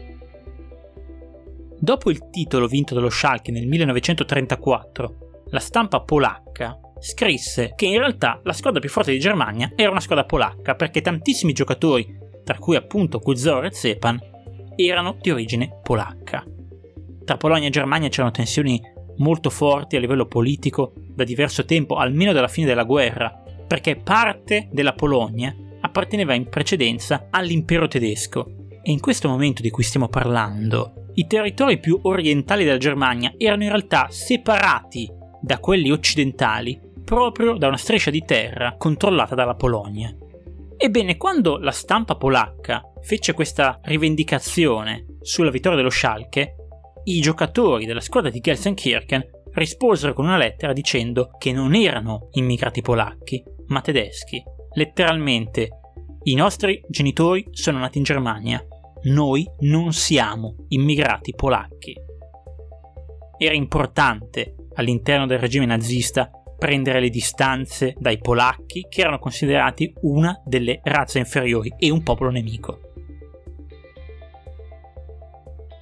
Dopo 1.78 2.10
il 2.10 2.30
titolo 2.30 2.68
vinto 2.68 2.96
dallo 2.96 3.10
Schalke 3.10 3.52
nel 3.52 3.68
1934, 3.68 5.16
la 5.50 5.60
stampa 5.60 6.02
polacca 6.02 6.80
scrisse 7.00 7.74
che 7.76 7.86
in 7.86 8.00
realtà 8.00 8.40
la 8.44 8.54
squadra 8.54 8.80
più 8.80 8.90
forte 8.90 9.12
di 9.12 9.20
Germania 9.20 9.74
era 9.76 9.92
una 9.92 10.00
squadra 10.00 10.26
polacca 10.26 10.76
perché 10.76 11.02
tantissimi 11.02 11.52
giocatori, 11.52 12.18
tra 12.44 12.58
cui 12.58 12.78
appunto 12.78 13.20
Kuzor 13.20 13.66
e 13.66 13.72
Zepan, 13.72 14.20
erano 14.76 15.18
di 15.20 15.32
origine 15.32 15.80
polacca. 15.84 16.44
Tra 17.24 17.38
Polonia 17.38 17.68
e 17.68 17.72
Germania 17.72 18.10
c'erano 18.10 18.32
tensioni 18.32 18.82
molto 19.18 19.50
forti 19.50 19.96
a 19.96 20.00
livello 20.00 20.26
politico 20.26 20.94
da 20.96 21.24
diverso 21.24 21.66
tempo, 21.66 21.96
almeno 21.96 22.34
dalla 22.34 22.48
fine 22.48 22.68
della 22.68 22.84
guerra, 22.84 23.44
perché 23.68 23.96
parte 23.96 24.68
della 24.72 24.94
Polonia 24.94 25.56
apparteneva 25.82 26.34
in 26.34 26.50
precedenza 26.50 27.28
all'impero 27.30 27.88
tedesco 27.88 28.56
e 28.82 28.92
in 28.92 29.00
questo 29.00 29.28
momento 29.28 29.62
di 29.62 29.70
cui 29.70 29.84
stiamo 29.84 30.08
parlando 30.08 31.06
i 31.16 31.28
territori 31.28 31.80
più 31.80 31.98
orientali 32.04 32.66
della 32.66 32.78
Germania 32.78 33.34
erano 33.38 33.64
in 33.64 33.70
realtà 33.70 34.08
separati 34.10 35.10
da 35.40 35.60
quelli 35.60 35.90
occidentali 35.90 36.80
proprio 37.06 37.56
da 37.56 37.68
una 37.68 37.78
striscia 37.78 38.12
di 38.12 38.24
terra 38.26 38.76
controllata 38.78 39.34
dalla 39.34 39.56
Polonia. 39.56 40.14
Ebbene, 40.76 41.16
quando 41.16 41.58
la 41.58 41.72
stampa 41.72 42.16
polacca 42.16 42.82
fece 43.06 43.34
questa 43.34 43.80
rivendicazione 43.84 45.06
sulla 45.22 45.52
vittoria 45.52 45.78
dello 45.78 45.92
Schalke, 45.92 46.56
i 47.04 47.22
giocatori 47.22 47.86
della 47.86 48.02
squadra 48.02 48.32
di 48.32 48.40
Gelsenkirchen 48.40 49.24
risposero 49.54 50.14
con 50.14 50.26
una 50.26 50.38
lettera 50.38 50.74
dicendo 50.74 51.30
che 51.38 51.52
non 51.52 51.76
erano 51.76 52.30
immigrati 52.32 52.82
polacchi, 52.82 53.44
ma 53.68 53.82
tedeschi. 53.82 54.44
Letteralmente, 54.74 55.70
i 56.24 56.34
nostri 56.34 56.82
genitori 56.90 57.46
sono 57.52 57.78
nati 57.78 58.00
in 58.00 58.04
Germania, 58.06 58.66
noi 59.04 59.48
non 59.60 59.94
siamo 59.94 60.66
immigrati 60.70 61.32
polacchi. 61.36 61.96
Era 63.38 63.54
importante 63.54 64.56
all'interno 64.74 65.28
del 65.28 65.38
regime 65.38 65.68
nazista 65.68 66.32
prendere 66.58 67.00
le 67.00 67.10
distanze 67.10 67.94
dai 68.00 68.18
polacchi 68.18 68.88
che 68.90 69.02
erano 69.02 69.20
considerati 69.20 69.94
una 70.02 70.42
delle 70.44 70.80
razze 70.84 71.20
inferiori 71.20 71.72
e 71.78 71.92
un 71.92 72.02
popolo 72.02 72.32
nemico. 72.32 72.85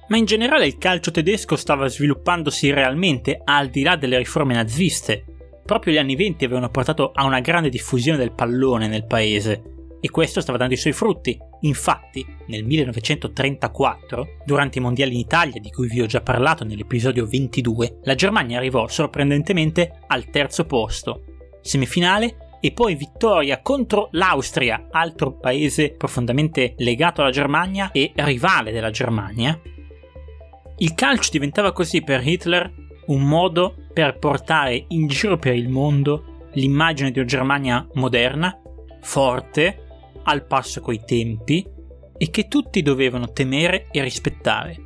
Ma 0.08 0.16
in 0.16 0.24
generale 0.24 0.66
il 0.66 0.78
calcio 0.78 1.10
tedesco 1.10 1.56
stava 1.56 1.88
sviluppandosi 1.88 2.70
realmente 2.70 3.40
al 3.42 3.68
di 3.68 3.82
là 3.82 3.96
delle 3.96 4.18
riforme 4.18 4.54
naziste. 4.54 5.24
Proprio 5.64 5.94
gli 5.94 5.98
anni 5.98 6.14
20 6.14 6.44
avevano 6.44 6.68
portato 6.68 7.10
a 7.14 7.24
una 7.24 7.40
grande 7.40 7.70
diffusione 7.70 8.18
del 8.18 8.32
pallone 8.32 8.86
nel 8.86 9.06
paese 9.06 9.62
e 10.04 10.10
questo 10.10 10.42
stava 10.42 10.58
dando 10.58 10.74
i 10.74 10.76
suoi 10.76 10.92
frutti. 10.92 11.38
Infatti, 11.60 12.26
nel 12.48 12.62
1934, 12.64 14.40
durante 14.44 14.78
i 14.78 14.82
mondiali 14.82 15.14
in 15.14 15.20
Italia, 15.20 15.58
di 15.58 15.70
cui 15.70 15.88
vi 15.88 16.02
ho 16.02 16.06
già 16.06 16.20
parlato 16.20 16.62
nell'episodio 16.62 17.24
22, 17.24 18.00
la 18.02 18.14
Germania 18.14 18.58
arrivò 18.58 18.86
sorprendentemente 18.86 20.00
al 20.08 20.28
terzo 20.28 20.66
posto, 20.66 21.22
semifinale 21.62 22.58
e 22.60 22.72
poi 22.72 22.94
vittoria 22.96 23.62
contro 23.62 24.08
l'Austria, 24.12 24.88
altro 24.90 25.38
paese 25.38 25.94
profondamente 25.96 26.74
legato 26.76 27.22
alla 27.22 27.30
Germania 27.30 27.90
e 27.90 28.12
rivale 28.14 28.72
della 28.72 28.90
Germania. 28.90 29.58
Il 30.78 30.94
calcio 30.94 31.30
diventava 31.30 31.72
così 31.72 32.02
per 32.02 32.26
Hitler 32.26 32.72
un 33.06 33.22
modo 33.22 33.76
per 33.92 34.18
portare 34.18 34.86
in 34.88 35.06
giro 35.06 35.36
per 35.36 35.54
il 35.54 35.68
mondo 35.68 36.48
l'immagine 36.54 37.10
di 37.10 37.18
una 37.18 37.28
Germania 37.28 37.86
moderna, 37.94 38.60
forte, 39.00 39.78
al 40.24 40.46
passo 40.46 40.80
coi 40.80 41.04
tempi 41.04 41.64
e 42.16 42.30
che 42.30 42.48
tutti 42.48 42.82
dovevano 42.82 43.32
temere 43.32 43.88
e 43.90 44.02
rispettare. 44.02 44.76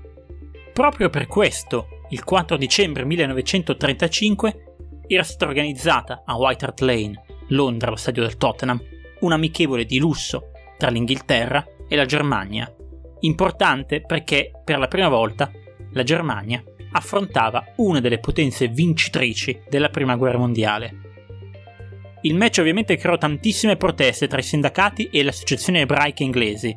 Proprio 0.73 1.11
per 1.11 1.27
questo, 1.27 2.05
il 2.11 2.25
4 2.25 2.57
dicembre 2.57 3.05
1935 3.05 4.63
era 5.07 5.23
stata 5.23 5.47
organizzata 5.47 6.23
a 6.25 6.37
White 6.37 6.65
Hart 6.65 6.81
Lane, 6.81 7.25
Londra, 7.49 7.89
allo 7.89 7.97
stadio 7.97 8.23
del 8.23 8.37
Tottenham, 8.37 8.81
un 9.21 9.33
amichevole 9.33 9.85
di 9.85 9.99
lusso 9.99 10.51
tra 10.77 10.91
l'Inghilterra 10.91 11.65
e 11.89 11.97
la 11.97 12.05
Germania. 12.05 12.73
Importante 13.21 14.03
perché 14.03 14.51
per 14.65 14.79
la 14.79 14.89
prima 14.89 15.09
volta 15.09 15.51
la 15.93 16.03
Germania 16.03 16.63
affrontava 16.93 17.73
una 17.77 18.01
delle 18.01 18.19
potenze 18.19 18.69
vincitrici 18.69 19.61
della 19.69 19.89
Prima 19.89 20.17
Guerra 20.17 20.39
Mondiale. 20.39 21.07
Il 22.23 22.35
match 22.35 22.59
ovviamente 22.59 22.97
creò 22.97 23.17
tantissime 23.17 23.77
proteste 23.77 24.27
tra 24.27 24.39
i 24.39 24.43
sindacati 24.43 25.09
e 25.11 25.23
le 25.23 25.29
associazioni 25.29 25.81
ebraiche 25.81 26.25
inglesi. 26.25 26.77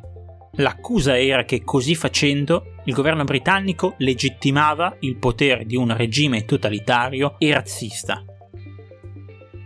L'accusa 0.56 1.18
era 1.18 1.44
che 1.44 1.64
così 1.64 1.94
facendo 1.94 2.74
il 2.84 2.94
governo 2.94 3.24
britannico 3.24 3.94
legittimava 3.98 4.96
il 5.00 5.16
potere 5.16 5.64
di 5.64 5.76
un 5.76 5.96
regime 5.96 6.44
totalitario 6.44 7.36
e 7.38 7.52
razzista. 7.52 8.24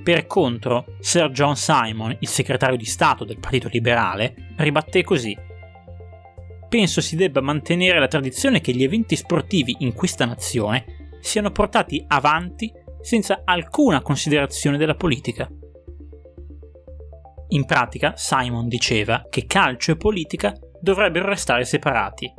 Per 0.03 0.27
contro, 0.27 0.85
Sir 1.01 1.31
John 1.31 1.57
Simon, 1.57 2.17
il 2.21 2.29
segretario 2.29 2.77
di 2.77 2.85
Stato 2.85 3.25
del 3.25 3.41
Partito 3.41 3.69
Liberale, 3.69 4.55
ribatté 4.57 5.03
così. 5.03 5.37
Penso 6.69 7.01
si 7.01 7.17
debba 7.17 7.41
mantenere 7.41 7.99
la 7.99 8.09
tradizione 8.09 8.61
che 8.61 8.73
gli 8.73 8.83
eventi 8.83 9.17
sportivi 9.17 9.77
in 9.81 9.93
questa 9.95 10.25
nazione 10.25 11.11
siano 11.21 11.51
portati 11.51 12.05
avanti 12.07 12.73
senza 13.01 13.43
alcuna 13.45 14.03
considerazione 14.03 14.77
della 14.77 14.95
politica. 14.95 15.49
In 17.49 17.65
pratica, 17.65 18.15
Simon 18.17 18.67
diceva 18.67 19.27
che 19.31 19.47
calcio 19.47 19.93
e 19.93 19.97
politica 19.97 20.53
dovrebbero 20.81 21.29
restare 21.29 21.65
separati. 21.65 22.33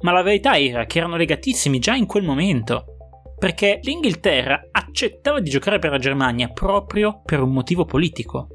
Ma 0.00 0.10
la 0.12 0.22
verità 0.22 0.58
era 0.58 0.84
che 0.84 0.98
erano 0.98 1.16
legatissimi 1.16 1.78
già 1.78 1.94
in 1.94 2.06
quel 2.06 2.24
momento, 2.24 2.86
perché 3.38 3.78
l'Inghilterra 3.82 4.68
accettava 4.72 5.40
di 5.40 5.50
giocare 5.50 5.78
per 5.78 5.90
la 5.90 5.98
Germania 5.98 6.48
proprio 6.48 7.20
per 7.24 7.40
un 7.40 7.52
motivo 7.52 7.84
politico. 7.84 8.53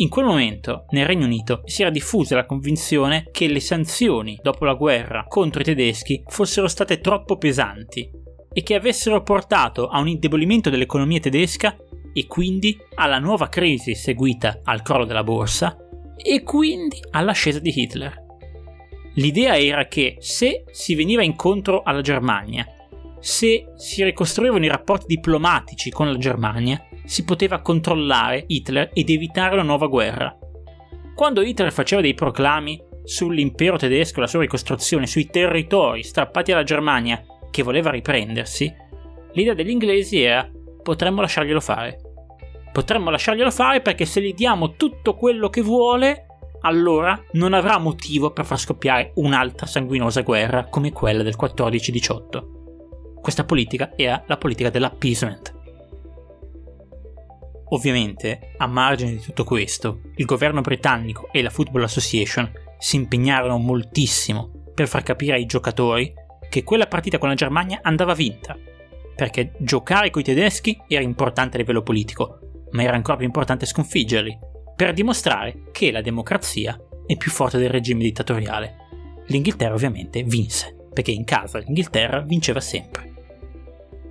In 0.00 0.08
quel 0.08 0.24
momento, 0.24 0.86
nel 0.90 1.04
Regno 1.04 1.26
Unito, 1.26 1.60
si 1.66 1.82
era 1.82 1.90
diffusa 1.90 2.34
la 2.34 2.46
convinzione 2.46 3.28
che 3.30 3.46
le 3.48 3.60
sanzioni 3.60 4.38
dopo 4.42 4.64
la 4.64 4.72
guerra 4.72 5.26
contro 5.28 5.60
i 5.60 5.64
tedeschi 5.64 6.22
fossero 6.26 6.68
state 6.68 7.00
troppo 7.00 7.36
pesanti 7.36 8.10
e 8.50 8.62
che 8.62 8.74
avessero 8.74 9.22
portato 9.22 9.88
a 9.88 10.00
un 10.00 10.08
indebolimento 10.08 10.70
dell'economia 10.70 11.20
tedesca 11.20 11.76
e 12.14 12.26
quindi 12.26 12.78
alla 12.94 13.18
nuova 13.18 13.50
crisi 13.50 13.94
seguita 13.94 14.60
al 14.64 14.80
crollo 14.80 15.04
della 15.04 15.22
borsa 15.22 15.76
e 16.16 16.42
quindi 16.44 16.98
all'ascesa 17.10 17.58
di 17.58 17.72
Hitler. 17.78 18.24
L'idea 19.16 19.58
era 19.58 19.86
che 19.86 20.16
se 20.20 20.64
si 20.70 20.94
veniva 20.94 21.22
incontro 21.22 21.82
alla 21.82 22.00
Germania, 22.00 22.66
se 23.18 23.72
si 23.76 24.02
ricostruivano 24.02 24.64
i 24.64 24.68
rapporti 24.68 25.04
diplomatici 25.08 25.90
con 25.90 26.10
la 26.10 26.16
Germania, 26.16 26.82
si 27.10 27.24
poteva 27.24 27.60
controllare 27.60 28.44
Hitler 28.46 28.90
ed 28.92 29.10
evitare 29.10 29.54
una 29.54 29.64
nuova 29.64 29.88
guerra. 29.88 30.32
Quando 31.12 31.42
Hitler 31.42 31.72
faceva 31.72 32.00
dei 32.00 32.14
proclami 32.14 32.80
sull'impero 33.02 33.76
tedesco 33.76 34.18
e 34.18 34.20
la 34.20 34.26
sua 34.28 34.42
ricostruzione, 34.42 35.08
sui 35.08 35.26
territori 35.26 36.04
strappati 36.04 36.52
alla 36.52 36.62
Germania 36.62 37.20
che 37.50 37.64
voleva 37.64 37.90
riprendersi, 37.90 38.72
l'idea 39.32 39.54
degli 39.54 39.70
inglesi 39.70 40.22
era 40.22 40.48
potremmo 40.84 41.20
lasciarglielo 41.20 41.58
fare. 41.58 41.98
Potremmo 42.72 43.10
lasciarglielo 43.10 43.50
fare 43.50 43.80
perché 43.80 44.04
se 44.04 44.22
gli 44.22 44.32
diamo 44.32 44.76
tutto 44.76 45.16
quello 45.16 45.48
che 45.48 45.62
vuole, 45.62 46.26
allora 46.60 47.20
non 47.32 47.54
avrà 47.54 47.78
motivo 47.78 48.30
per 48.30 48.44
far 48.44 48.60
scoppiare 48.60 49.10
un'altra 49.16 49.66
sanguinosa 49.66 50.20
guerra 50.20 50.66
come 50.66 50.92
quella 50.92 51.24
del 51.24 51.36
14-18. 51.36 53.18
Questa 53.20 53.42
politica 53.42 53.94
era 53.96 54.22
la 54.28 54.36
politica 54.36 54.70
dell'appeasement. 54.70 55.58
Ovviamente, 57.70 58.52
a 58.56 58.66
margine 58.66 59.12
di 59.12 59.20
tutto 59.20 59.44
questo, 59.44 60.00
il 60.16 60.24
governo 60.24 60.60
britannico 60.60 61.28
e 61.32 61.42
la 61.42 61.50
Football 61.50 61.84
Association 61.84 62.50
si 62.78 62.96
impegnarono 62.96 63.58
moltissimo 63.58 64.70
per 64.74 64.88
far 64.88 65.02
capire 65.02 65.34
ai 65.34 65.46
giocatori 65.46 66.12
che 66.48 66.64
quella 66.64 66.86
partita 66.86 67.18
con 67.18 67.28
la 67.28 67.34
Germania 67.34 67.80
andava 67.82 68.14
vinta 68.14 68.56
perché 69.20 69.52
giocare 69.58 70.08
coi 70.08 70.22
tedeschi 70.22 70.80
era 70.88 71.02
importante 71.02 71.56
a 71.56 71.60
livello 71.60 71.82
politico, 71.82 72.38
ma 72.70 72.82
era 72.82 72.96
ancora 72.96 73.18
più 73.18 73.26
importante 73.26 73.66
sconfiggerli, 73.66 74.38
per 74.74 74.94
dimostrare 74.94 75.64
che 75.72 75.90
la 75.90 76.00
democrazia 76.00 76.80
è 77.04 77.18
più 77.18 77.30
forte 77.30 77.58
del 77.58 77.68
regime 77.68 78.02
dittatoriale. 78.02 78.76
L'Inghilterra 79.26 79.74
ovviamente 79.74 80.22
vinse, 80.22 80.74
perché 80.94 81.10
in 81.10 81.24
casa 81.24 81.58
l'Inghilterra 81.58 82.20
vinceva 82.20 82.60
sempre. 82.60 83.09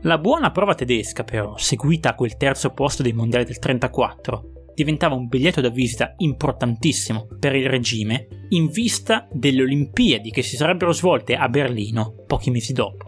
La 0.04 0.18
buona 0.18 0.52
prova 0.52 0.76
tedesca, 0.76 1.26
però, 1.26 1.58
seguita 1.58 2.12
a 2.12 2.16
quel 2.16 2.38
terzo 2.38 2.70
posto 2.70 3.04
dei 3.04 3.12
mondiali 3.12 3.44
del 3.44 3.60
34, 3.60 4.72
diventava 4.74 5.16
un 5.16 5.28
biglietto 5.28 5.60
da 5.60 5.68
visita 5.68 6.14
importantissimo 6.20 7.28
per 7.38 7.54
il 7.54 7.68
regime 7.68 8.46
in 8.50 8.68
vista 8.68 9.28
delle 9.30 9.62
Olimpiadi 9.62 10.32
che 10.32 10.42
si 10.42 10.56
sarebbero 10.56 10.94
svolte 10.94 11.36
a 11.36 11.50
Berlino 11.50 12.16
pochi 12.26 12.50
mesi 12.50 12.72
dopo. 12.72 13.08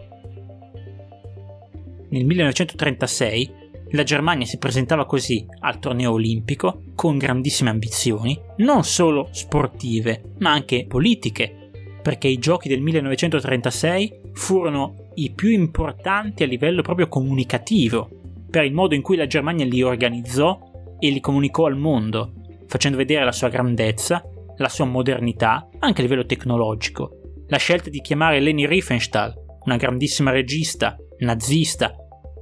Nel 2.10 2.26
1936 2.26 3.54
la 3.92 4.02
Germania 4.02 4.44
si 4.44 4.58
presentava 4.58 5.06
così 5.06 5.46
al 5.60 5.78
torneo 5.78 6.12
olimpico 6.12 6.82
con 6.94 7.16
grandissime 7.16 7.70
ambizioni, 7.70 8.38
non 8.58 8.84
solo 8.84 9.28
sportive, 9.32 10.34
ma 10.40 10.52
anche 10.52 10.84
politiche, 10.86 11.70
perché 12.02 12.28
i 12.28 12.38
giochi 12.38 12.68
del 12.68 12.82
1936 12.82 14.20
furono 14.34 15.01
i 15.14 15.32
più 15.32 15.50
importanti 15.50 16.42
a 16.42 16.46
livello 16.46 16.82
proprio 16.82 17.08
comunicativo, 17.08 18.08
per 18.50 18.64
il 18.64 18.72
modo 18.72 18.94
in 18.94 19.02
cui 19.02 19.16
la 19.16 19.26
Germania 19.26 19.64
li 19.64 19.82
organizzò 19.82 20.58
e 20.98 21.10
li 21.10 21.20
comunicò 21.20 21.66
al 21.66 21.76
mondo, 21.76 22.32
facendo 22.66 22.98
vedere 22.98 23.24
la 23.24 23.32
sua 23.32 23.48
grandezza, 23.48 24.22
la 24.56 24.68
sua 24.68 24.84
modernità, 24.84 25.68
anche 25.78 26.00
a 26.00 26.04
livello 26.04 26.26
tecnologico. 26.26 27.18
La 27.48 27.56
scelta 27.56 27.90
di 27.90 28.00
chiamare 28.00 28.40
Leni 28.40 28.66
Riefenstahl, 28.66 29.34
una 29.64 29.76
grandissima 29.76 30.30
regista, 30.30 30.96
nazista, 31.18 31.94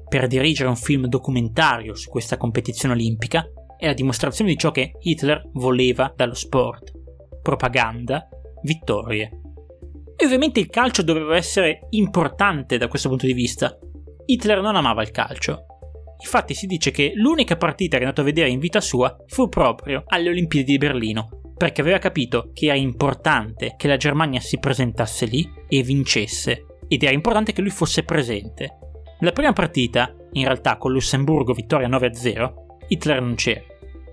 per 0.09 0.27
dirigere 0.27 0.69
un 0.69 0.77
film 0.77 1.07
documentario 1.07 1.95
su 1.95 2.11
questa 2.11 2.37
competizione 2.37 2.95
olimpica 2.95 3.49
è 3.79 3.87
la 3.87 3.95
dimostrazione 3.95 4.51
di 4.51 4.59
ciò 4.59 4.73
che 4.73 4.93
Hitler 5.01 5.49
voleva 5.53 6.13
dallo 6.15 6.35
sport. 6.35 6.93
Propaganda, 7.41 8.29
vittorie. 8.63 9.40
E 10.23 10.27
ovviamente 10.27 10.61
il 10.61 10.69
calcio 10.69 11.03
doveva 11.03 11.35
essere 11.35 11.87
importante 11.91 12.77
da 12.77 12.89
questo 12.89 13.09
punto 13.09 13.25
di 13.25 13.33
vista. 13.33 13.75
Hitler 14.27 14.61
non 14.61 14.77
amava 14.77 15.01
il 15.01 15.13
calcio. 15.13 15.65
Infatti 16.21 16.53
si 16.53 16.67
dice 16.67 16.91
che 16.91 17.13
l'unica 17.15 17.57
partita 17.57 17.97
che 17.97 18.03
è 18.03 18.05
andato 18.05 18.21
a 18.21 18.25
vedere 18.25 18.51
in 18.51 18.59
vita 18.59 18.83
sua 18.83 19.17
fu 19.29 19.49
proprio 19.49 20.03
alle 20.09 20.29
Olimpiadi 20.29 20.73
di 20.73 20.77
Berlino, 20.77 21.55
perché 21.57 21.81
aveva 21.81 21.97
capito 21.97 22.51
che 22.53 22.67
era 22.67 22.77
importante 22.77 23.77
che 23.79 23.89
la 23.89 23.97
Germania 23.97 24.41
si 24.41 24.59
presentasse 24.59 25.25
lì 25.25 25.51
e 25.67 25.83
vincesse, 25.83 26.67
ed 26.87 27.03
era 27.03 27.15
importante 27.15 27.53
che 27.53 27.63
lui 27.63 27.71
fosse 27.71 28.03
presente. 28.03 28.77
La 29.21 29.33
prima 29.33 29.55
partita, 29.55 30.15
in 30.33 30.45
realtà 30.45 30.77
con 30.77 30.93
Lussemburgo 30.93 31.55
vittoria 31.55 31.89
9-0, 31.89 32.53
Hitler 32.89 33.23
non 33.23 33.37
c'era. 33.37 33.63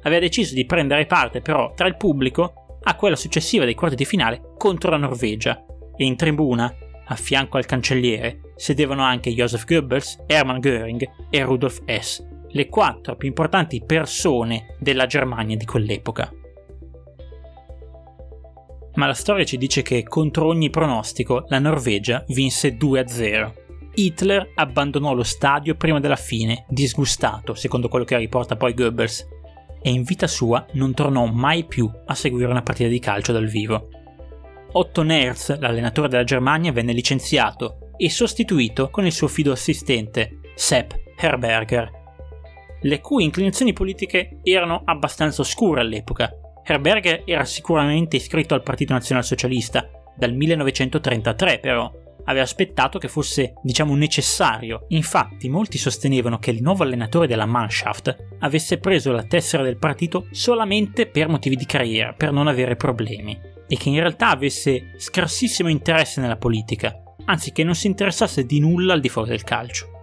Aveva 0.04 0.22
deciso 0.22 0.56
di 0.56 0.66
prendere 0.66 1.06
parte 1.06 1.42
però 1.42 1.74
tra 1.76 1.86
il 1.86 1.98
pubblico 1.98 2.80
a 2.82 2.96
quella 2.96 3.18
successiva 3.18 3.66
dei 3.66 3.76
quarti 3.76 3.98
di 3.98 4.06
finale 4.06 4.54
contro 4.56 4.92
la 4.92 4.98
Norvegia 4.98 5.62
e 5.98 6.06
in 6.06 6.16
tribuna, 6.16 6.74
a 7.06 7.16
fianco 7.16 7.58
al 7.58 7.66
cancelliere, 7.66 8.54
sedevano 8.56 9.02
anche 9.02 9.34
Joseph 9.34 9.66
Goebbels, 9.66 10.24
Hermann 10.28 10.60
Göring 10.60 11.04
e 11.30 11.44
Rudolf 11.44 11.82
Hess, 11.86 12.24
le 12.50 12.70
quattro 12.70 13.16
più 13.16 13.28
importanti 13.28 13.84
persone 13.86 14.76
della 14.80 15.06
Germania 15.06 15.58
di 15.58 15.66
quell'epoca. 15.66 16.32
Ma 18.94 19.06
la 19.06 19.14
storia 19.14 19.44
ci 19.44 19.58
dice 19.58 19.82
che 19.82 20.04
contro 20.04 20.48
ogni 20.48 20.70
pronostico 20.70 21.46
la 21.50 21.60
Norvegia 21.60 22.24
vinse 22.28 22.78
2-0 22.78 23.66
Hitler 23.98 24.52
abbandonò 24.54 25.16
lo 25.16 25.24
stadio 25.24 25.74
prima 25.74 26.00
della 26.00 26.16
fine, 26.16 26.66
disgustato, 26.70 27.56
secondo 27.56 27.88
quello 27.88 28.06
che 28.06 28.16
riporta 28.16 28.56
poi 28.56 28.76
Goebbels, 28.76 29.28
e 29.82 29.90
in 29.90 30.04
vita 30.04 30.28
sua 30.28 30.64
non 30.74 30.94
tornò 30.94 31.26
mai 31.26 31.66
più 31.66 31.90
a 32.06 32.14
seguire 32.14 32.52
una 32.52 32.62
partita 32.62 32.90
di 32.90 33.00
calcio 33.00 33.32
dal 33.32 33.48
vivo. 33.48 33.90
Otto 34.74 35.02
Nerz, 35.02 35.58
l'allenatore 35.60 36.10
della 36.10 36.24
Germania, 36.24 36.72
venne 36.72 36.94
licenziato 36.94 37.92
e 37.98 38.10
sostituito 38.10 38.90
con 38.90 39.06
il 39.06 39.12
suo 39.12 39.28
fido 39.28 39.52
assistente, 39.52 40.40
Sepp 40.56 40.92
Herberger, 41.18 41.90
le 42.82 43.00
cui 43.00 43.24
inclinazioni 43.24 43.74
politiche 43.74 44.40
erano 44.44 44.82
abbastanza 44.86 45.42
oscure 45.42 45.82
all'epoca. 45.82 46.32
Herberger 46.64 47.24
era 47.26 47.46
sicuramente 47.46 48.18
iscritto 48.18 48.54
al 48.54 48.62
Partito 48.62 48.94
Nazionalsocialista, 48.94 49.90
dal 50.16 50.34
1933 50.34 51.60
però, 51.60 51.92
aveva 52.26 52.44
aspettato 52.44 53.00
che 53.00 53.08
fosse, 53.08 53.54
diciamo, 53.64 53.96
necessario. 53.96 54.86
Infatti, 54.90 55.50
molti 55.50 55.78
sostenevano 55.78 56.40
che 56.40 56.52
il 56.52 56.62
nuovo 56.62 56.84
allenatore 56.84 57.26
della 57.26 57.46
Mannschaft 57.46 58.16
avesse 58.40 58.80
preso 58.80 59.12
la 59.12 59.24
tessera 59.24 59.64
del 59.64 59.78
partito 59.78 60.28
solamente 60.32 61.08
per 61.08 61.30
motivi 61.30 61.56
di 61.56 61.66
carriera, 61.66 62.14
per 62.14 62.32
non 62.32 62.48
avere 62.48 62.76
problemi, 62.76 63.40
e 63.68 63.78
che 63.78 63.90
in 63.90 64.00
realtà 64.00 64.30
avesse 64.30 64.94
scarsissimo 64.98 65.70
interesse 65.70 66.22
nella 66.22 66.38
politica, 66.38 66.96
anzi 67.26 67.52
che 67.52 67.64
non 67.64 67.76
si 67.76 67.88
interessasse 67.88 68.46
di 68.46 68.60
nulla 68.60 68.94
al 68.94 69.02
di 69.02 69.10
fuori 69.10 69.30
del 69.30 69.44
calcio. 69.44 69.96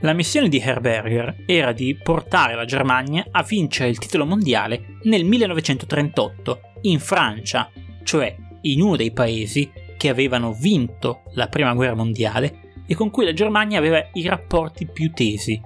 La 0.00 0.12
missione 0.12 0.48
di 0.48 0.58
Herberger 0.58 1.44
era 1.46 1.72
di 1.72 1.96
portare 1.96 2.54
la 2.54 2.66
Germania 2.66 3.26
a 3.30 3.42
vincere 3.42 3.88
il 3.88 3.98
titolo 3.98 4.26
mondiale 4.26 4.98
nel 5.04 5.24
1938 5.24 6.60
in 6.82 7.00
Francia, 7.00 7.70
cioè 8.02 8.36
in 8.62 8.82
uno 8.82 8.96
dei 8.96 9.12
paesi 9.12 9.70
che 9.96 10.08
avevano 10.10 10.52
vinto 10.52 11.22
la 11.32 11.48
prima 11.48 11.72
guerra 11.72 11.94
mondiale 11.94 12.82
e 12.86 12.94
con 12.94 13.10
cui 13.10 13.24
la 13.24 13.32
Germania 13.32 13.78
aveva 13.78 14.06
i 14.12 14.26
rapporti 14.26 14.86
più 14.86 15.10
tesi. 15.12 15.58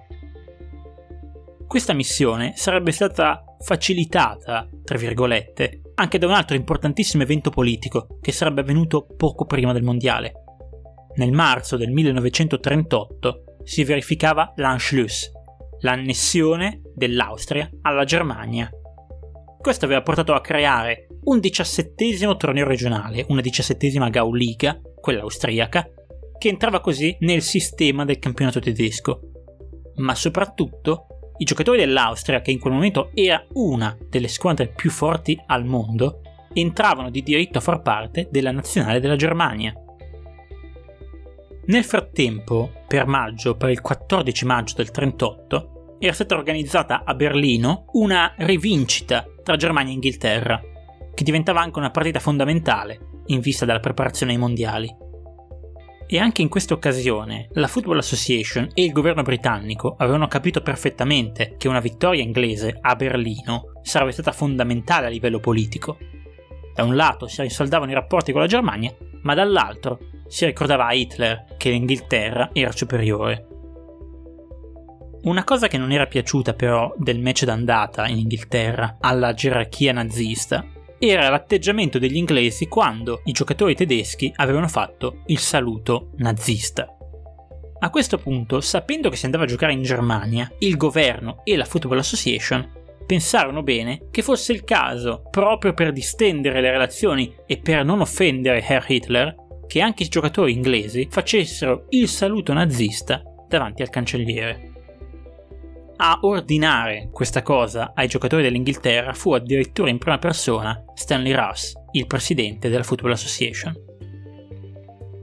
Questa 1.66 1.92
missione 1.92 2.52
sarebbe 2.54 2.92
stata 2.92 3.42
facilitata, 3.60 4.68
tra 4.84 4.96
virgolette, 4.96 5.80
anche 6.00 6.18
da 6.18 6.26
un 6.26 6.32
altro 6.32 6.56
importantissimo 6.56 7.24
evento 7.24 7.50
politico 7.50 8.18
che 8.20 8.32
sarebbe 8.32 8.60
avvenuto 8.60 9.06
poco 9.16 9.44
prima 9.46 9.72
del 9.72 9.82
mondiale. 9.82 10.32
Nel 11.16 11.32
marzo 11.32 11.76
del 11.76 11.90
1938 11.90 13.42
si 13.64 13.82
verificava 13.82 14.52
l'Anschluss, 14.56 15.30
l'annessione 15.80 16.82
dell'Austria 16.94 17.68
alla 17.82 18.04
Germania. 18.04 18.70
Questo 19.60 19.84
aveva 19.86 20.02
portato 20.02 20.34
a 20.34 20.40
creare 20.40 21.08
un 21.24 21.40
diciassettesimo 21.40 22.36
torneo 22.36 22.64
regionale, 22.64 23.26
una 23.28 23.40
diciassettesima 23.40 24.08
Gauliga, 24.08 24.80
quella 25.00 25.22
austriaca, 25.22 25.88
che 26.38 26.48
entrava 26.48 26.80
così 26.80 27.16
nel 27.20 27.42
sistema 27.42 28.04
del 28.04 28.20
campionato 28.20 28.60
tedesco. 28.60 29.20
Ma 29.96 30.14
soprattutto 30.14 31.17
i 31.38 31.44
giocatori 31.44 31.78
dell'Austria, 31.78 32.40
che 32.40 32.50
in 32.50 32.58
quel 32.58 32.74
momento 32.74 33.10
era 33.14 33.44
una 33.54 33.96
delle 34.08 34.28
squadre 34.28 34.68
più 34.68 34.90
forti 34.90 35.40
al 35.46 35.64
mondo, 35.64 36.20
entravano 36.52 37.10
di 37.10 37.22
diritto 37.22 37.58
a 37.58 37.62
far 37.62 37.82
parte 37.82 38.28
della 38.30 38.50
nazionale 38.50 39.00
della 39.00 39.16
Germania. 39.16 39.72
Nel 41.66 41.84
frattempo, 41.84 42.72
per 42.86 43.06
maggio, 43.06 43.56
per 43.56 43.68
il 43.68 43.80
14 43.80 44.46
maggio 44.46 44.74
del 44.76 44.90
38, 44.90 45.96
era 45.98 46.12
stata 46.12 46.34
organizzata 46.34 47.02
a 47.04 47.14
Berlino 47.14 47.86
una 47.92 48.32
rivincita 48.38 49.26
tra 49.42 49.56
Germania 49.56 49.90
e 49.90 49.94
Inghilterra, 49.94 50.60
che 51.14 51.24
diventava 51.24 51.60
anche 51.60 51.78
una 51.78 51.90
partita 51.90 52.20
fondamentale 52.20 53.22
in 53.26 53.40
vista 53.40 53.64
della 53.64 53.80
preparazione 53.80 54.32
ai 54.32 54.38
mondiali. 54.38 55.06
E 56.10 56.18
anche 56.18 56.40
in 56.40 56.48
questa 56.48 56.72
occasione 56.72 57.48
la 57.52 57.66
Football 57.66 57.98
Association 57.98 58.70
e 58.72 58.82
il 58.82 58.92
governo 58.92 59.20
britannico 59.20 59.94
avevano 59.98 60.26
capito 60.26 60.62
perfettamente 60.62 61.56
che 61.58 61.68
una 61.68 61.80
vittoria 61.80 62.22
inglese 62.22 62.78
a 62.80 62.96
Berlino 62.96 63.72
sarebbe 63.82 64.12
stata 64.12 64.32
fondamentale 64.32 65.04
a 65.04 65.10
livello 65.10 65.38
politico. 65.38 65.98
Da 66.74 66.82
un 66.82 66.96
lato 66.96 67.26
si 67.26 67.42
rinsaldavano 67.42 67.90
i 67.90 67.94
rapporti 67.94 68.32
con 68.32 68.40
la 68.40 68.46
Germania, 68.46 68.90
ma 69.20 69.34
dall'altro 69.34 69.98
si 70.28 70.46
ricordava 70.46 70.86
a 70.86 70.94
Hitler 70.94 71.44
che 71.58 71.68
l'Inghilterra 71.68 72.48
era 72.54 72.72
superiore. 72.72 73.46
Una 75.24 75.44
cosa 75.44 75.68
che 75.68 75.76
non 75.76 75.92
era 75.92 76.06
piaciuta 76.06 76.54
però 76.54 76.90
del 76.96 77.20
match 77.20 77.44
d'andata 77.44 78.08
in 78.08 78.16
Inghilterra 78.16 78.96
alla 78.98 79.34
gerarchia 79.34 79.92
nazista 79.92 80.64
era 80.98 81.28
l'atteggiamento 81.28 81.98
degli 81.98 82.16
inglesi 82.16 82.66
quando 82.66 83.22
i 83.24 83.32
giocatori 83.32 83.74
tedeschi 83.74 84.32
avevano 84.36 84.68
fatto 84.68 85.22
il 85.26 85.38
saluto 85.38 86.10
nazista. 86.16 86.92
A 87.80 87.90
questo 87.90 88.18
punto, 88.18 88.60
sapendo 88.60 89.08
che 89.08 89.16
si 89.16 89.24
andava 89.24 89.44
a 89.44 89.46
giocare 89.46 89.72
in 89.72 89.82
Germania, 89.82 90.50
il 90.58 90.76
governo 90.76 91.42
e 91.44 91.56
la 91.56 91.64
Football 91.64 91.98
Association 91.98 92.76
pensarono 93.06 93.62
bene 93.62 94.08
che 94.10 94.22
fosse 94.22 94.52
il 94.52 94.64
caso, 94.64 95.22
proprio 95.30 95.72
per 95.72 95.92
distendere 95.92 96.60
le 96.60 96.70
relazioni 96.70 97.34
e 97.46 97.58
per 97.58 97.84
non 97.84 98.00
offendere 98.00 98.64
Herr 98.66 98.84
Hitler, 98.86 99.34
che 99.66 99.80
anche 99.80 100.02
i 100.02 100.08
giocatori 100.08 100.52
inglesi 100.52 101.06
facessero 101.10 101.86
il 101.90 102.08
saluto 102.08 102.52
nazista 102.52 103.22
davanti 103.46 103.82
al 103.82 103.90
cancelliere 103.90 104.72
a 106.00 106.20
ordinare 106.22 107.08
questa 107.10 107.42
cosa 107.42 107.92
ai 107.92 108.06
giocatori 108.06 108.42
dell'Inghilterra 108.42 109.14
fu 109.14 109.32
addirittura 109.32 109.90
in 109.90 109.98
prima 109.98 110.18
persona 110.18 110.84
Stanley 110.94 111.32
Russ, 111.32 111.72
il 111.92 112.06
presidente 112.06 112.68
della 112.68 112.84
Football 112.84 113.12
Association. 113.12 113.74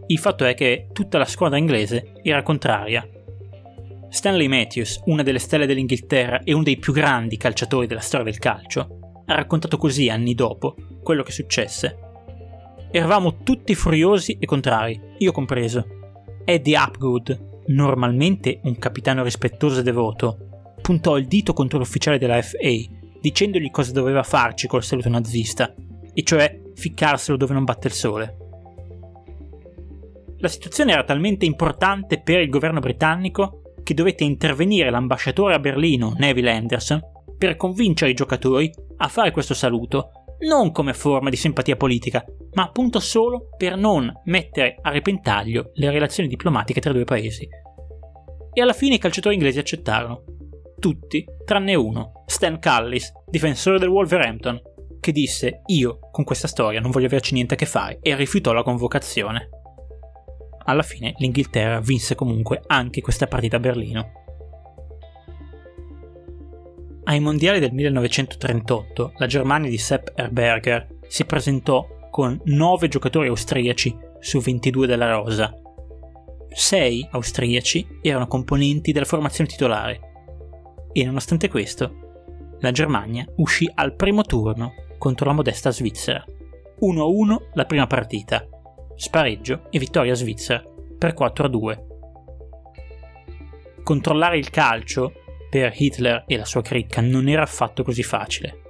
Il 0.08 0.20
fatto 0.20 0.44
è 0.44 0.54
che 0.54 0.90
tutta 0.92 1.18
la 1.18 1.26
squadra 1.26 1.58
inglese 1.58 2.12
era 2.22 2.44
contraria. 2.44 3.08
Stanley 4.10 4.48
Matthews, 4.48 5.02
una 5.06 5.24
delle 5.24 5.40
stelle 5.40 5.66
dell'Inghilterra 5.66 6.42
e 6.44 6.54
uno 6.54 6.64
dei 6.64 6.78
più 6.78 6.92
grandi 6.92 7.38
calciatori 7.38 7.88
della 7.88 8.02
storia 8.02 8.26
del 8.26 8.38
calcio, 8.38 9.24
ha 9.26 9.34
raccontato 9.34 9.78
così 9.78 10.10
anni 10.10 10.36
dopo 10.36 10.76
quello 11.02 11.24
che 11.24 11.32
successe. 11.32 11.98
Eravamo 12.92 13.38
tutti 13.44 13.74
furiosi 13.76 14.38
e 14.40 14.46
contrari, 14.46 15.00
io 15.20 15.32
compreso. 15.32 15.88
Eddie 16.44 16.78
Upgood, 16.78 17.64
normalmente 17.68 18.60
un 18.64 18.78
capitano 18.78 19.24
rispettoso 19.24 19.80
e 19.80 19.84
devoto, 19.84 20.46
puntò 20.86 21.18
il 21.18 21.26
dito 21.26 21.54
contro 21.54 21.80
l'ufficiale 21.80 22.20
della 22.20 22.40
FA, 22.44 22.58
dicendogli 23.20 23.72
cosa 23.72 23.92
doveva 23.92 24.22
farci 24.22 24.68
col 24.68 24.84
saluto 24.84 25.10
nazista, 25.10 25.74
e 26.14 26.22
cioè 26.22 26.62
ficcarselo 26.76 27.38
dove 27.38 27.56
non 27.56 27.64
batte 27.64 27.88
il 27.88 27.94
sole. 27.94 28.38
La 30.38 30.48
situazione 30.48 30.92
era 30.92 31.04
talmente 31.04 31.44
importante 31.44 32.22
per 32.22 32.40
il 32.40 32.50
governo 32.50 32.82
britannico 32.82 33.74
che 33.82 33.96
dovette 33.96 34.26
intervenire 34.26 34.92
l'ambasciatore 34.92 35.56
a 35.56 35.60
Berlino, 35.60 36.14
Neville 36.20 36.52
Anderson, 36.52 37.02
per 37.36 37.56
convincere 37.56 38.12
i 38.12 38.16
giocatori 38.16 38.72
a 38.98 39.08
fare 39.08 39.32
questo 39.32 39.56
saluto, 39.56 40.12
non 40.42 40.72
come 40.72 40.94
forma 40.94 41.32
di 41.32 41.36
simpatia 41.36 41.78
politica, 41.78 42.24
ma 42.54 42.62
appunto 42.62 43.00
solo 43.00 43.48
per 43.58 43.76
non 43.76 44.14
mettere 44.26 44.78
a 44.80 44.92
repentaglio 44.92 45.72
le 45.74 45.90
relazioni 45.90 46.30
diplomatiche 46.30 46.80
tra 46.80 46.92
i 46.92 46.94
due 46.94 47.06
paesi. 47.06 47.48
E 48.54 48.62
alla 48.62 48.74
fine 48.74 48.96
i 48.96 49.00
calciatori 49.00 49.34
inglesi 49.34 49.58
accettarono. 49.58 50.26
Tutti, 50.80 51.26
tranne 51.46 51.76
uno, 51.76 52.24
Stan 52.26 52.60
Callis, 52.60 53.12
difensore 53.28 53.80
del 53.80 53.90
Wolverhampton, 53.90 54.62
che 55.00 55.12
disse 55.12 55.62
io 55.68 56.00
con 56.12 56.24
questa 56.24 56.48
storia 56.48 56.80
non 56.80 56.92
voglio 56.92 57.06
averci 57.06 57.34
niente 57.34 57.54
a 57.54 57.58
che 57.58 57.66
fare 57.66 58.00
e 58.02 58.16
rifiutò 58.16 58.54
la 58.54 58.64
convocazione. 58.64 59.50
Alla 60.66 60.82
fine 60.82 61.14
l'Inghilterra 61.18 61.80
vinse 61.80 62.16
comunque 62.16 62.62
anche 62.66 63.02
questa 63.02 63.28
partita 63.28 63.58
a 63.58 63.60
Berlino. 63.60 64.12
Ai 67.04 67.20
mondiali 67.20 67.60
del 67.60 67.72
1938 67.72 69.14
la 69.18 69.28
Germania 69.28 69.70
di 69.70 69.78
Sepp 69.78 70.08
Herberger 70.16 70.88
si 71.08 71.24
presentò 71.26 71.88
con 72.10 72.42
9 72.44 72.88
giocatori 72.88 73.28
austriaci 73.28 73.96
su 74.20 74.40
22 74.40 74.88
della 74.88 75.12
rosa. 75.12 75.54
6 76.50 77.10
austriaci 77.12 78.00
erano 78.02 78.26
componenti 78.26 78.92
della 78.92 79.06
formazione 79.06 79.50
titolare 79.50 80.05
e 80.98 81.04
nonostante 81.04 81.50
questo 81.50 82.56
la 82.62 82.72
Germania 82.72 83.28
uscì 83.36 83.70
al 83.76 83.96
primo 83.96 84.24
turno 84.24 84.76
contro 84.98 85.26
la 85.26 85.34
modesta 85.34 85.70
Svizzera. 85.70 86.24
1-1 86.82 87.38
la 87.54 87.66
prima 87.66 87.86
partita, 87.86 88.48
spareggio 88.96 89.64
e 89.72 89.80
vittoria 89.80 90.14
svizzera 90.14 90.64
per 90.98 91.14
4-2. 91.14 91.84
Controllare 93.84 94.38
il 94.38 94.50
calcio 94.50 95.12
per 95.50 95.74
Hitler 95.76 96.24
e 96.28 96.38
la 96.38 96.46
sua 96.46 96.62
cricca 96.62 97.02
non 97.02 97.28
era 97.28 97.42
affatto 97.42 97.84
così 97.84 98.02
facile. 98.02 98.62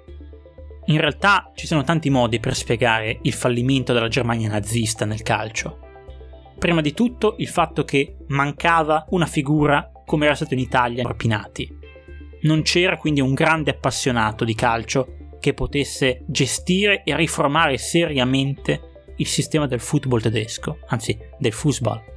In 0.86 1.00
realtà 1.00 1.52
ci 1.54 1.68
sono 1.68 1.84
tanti 1.84 2.10
modi 2.10 2.40
per 2.40 2.56
spiegare 2.56 3.20
il 3.22 3.34
fallimento 3.34 3.94
della 3.94 4.08
Germania 4.08 4.50
nazista 4.50 5.06
nel 5.06 5.22
calcio. 5.22 5.80
Prima 6.58 6.82
di 6.82 6.94
tutto 6.94 7.36
il 7.38 7.48
fatto 7.48 7.84
che 7.84 8.18
mancava 8.30 9.06
una 9.10 9.28
figura 9.28 9.92
come 10.06 10.26
era 10.26 10.36
stato 10.36 10.54
in 10.54 10.60
Italia 10.60 11.04
Propinati. 11.04 11.75
Non 12.46 12.62
c'era 12.62 12.98
quindi 12.98 13.22
un 13.22 13.34
grande 13.34 13.72
appassionato 13.72 14.46
di 14.46 14.54
calcio 14.54 15.38
che 15.40 15.56
potesse 15.56 16.24
gestire 16.28 17.04
e 17.04 17.16
riformare 17.16 17.78
seriamente 17.78 19.14
il 19.18 19.28
sistema 19.28 19.66
del 19.66 19.80
football 19.80 20.22
tedesco, 20.22 20.78
anzi 20.88 21.18
del 21.40 21.52
Fußball. 21.52 22.14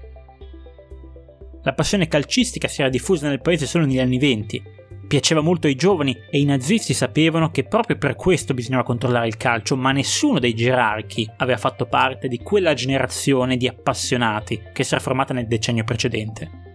La 1.62 1.72
passione 1.72 2.08
calcistica 2.08 2.68
si 2.68 2.82
era 2.82 2.90
diffusa 2.90 3.28
nel 3.28 3.40
paese 3.40 3.66
solo 3.66 3.86
negli 3.86 3.98
anni 3.98 4.18
venti. 4.18 4.62
Piaceva 5.06 5.40
molto 5.40 5.66
ai 5.66 5.74
giovani 5.74 6.14
e 6.30 6.38
i 6.38 6.44
nazisti 6.44 6.92
sapevano 6.92 7.50
che 7.50 7.64
proprio 7.64 7.96
per 7.96 8.14
questo 8.14 8.52
bisognava 8.52 8.84
controllare 8.84 9.28
il 9.28 9.38
calcio, 9.38 9.76
ma 9.76 9.92
nessuno 9.92 10.38
dei 10.38 10.54
gerarchi 10.54 11.26
aveva 11.38 11.58
fatto 11.58 11.86
parte 11.86 12.28
di 12.28 12.38
quella 12.38 12.74
generazione 12.74 13.56
di 13.56 13.66
appassionati 13.66 14.60
che 14.74 14.84
si 14.84 14.92
era 14.92 15.02
formata 15.02 15.32
nel 15.32 15.46
decennio 15.46 15.84
precedente. 15.84 16.67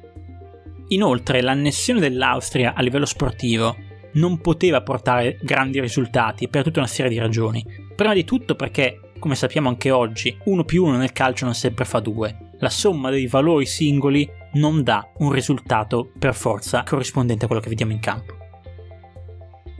Inoltre, 0.90 1.42
l'annessione 1.42 2.00
dell'Austria 2.00 2.74
a 2.74 2.82
livello 2.82 3.06
sportivo 3.06 3.76
non 4.14 4.40
poteva 4.40 4.82
portare 4.82 5.40
grandi 5.42 5.80
risultati 5.80 6.48
per 6.48 6.64
tutta 6.64 6.80
una 6.80 6.88
serie 6.88 7.12
di 7.12 7.18
ragioni. 7.18 7.66
Prima 7.96 8.14
di 8.14 8.24
tutto 8.24 8.56
perché 8.56 9.00
come 9.24 9.36
sappiamo 9.36 9.70
anche 9.70 9.90
oggi, 9.90 10.38
1 10.44 10.66
più 10.66 10.84
1 10.84 10.98
nel 10.98 11.14
calcio 11.14 11.46
non 11.46 11.54
sempre 11.54 11.86
fa 11.86 12.02
2. 12.02 12.56
La 12.60 12.70
somma 12.70 13.10
dei 13.10 13.26
valori 13.28 13.66
singoli 13.66 14.30
non 14.56 14.84
dà 14.84 15.10
un 15.20 15.32
risultato 15.32 16.12
per 16.20 16.36
forza 16.36 16.84
corrispondente 16.84 17.46
a 17.46 17.48
quello 17.48 17.62
che 17.62 17.70
vediamo 17.70 17.94
in 17.94 18.02
campo. 18.02 18.36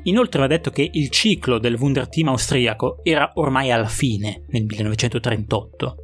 Inoltre 0.04 0.40
va 0.40 0.48
detto 0.48 0.70
che 0.70 0.90
il 0.94 1.10
ciclo 1.10 1.60
del 1.60 1.76
Wunderteam 1.76 2.30
austriaco 2.30 3.00
era 3.04 3.32
ormai 3.36 3.70
alla 3.70 3.90
fine 3.90 4.44
nel 4.48 4.64
1938. 4.64 6.03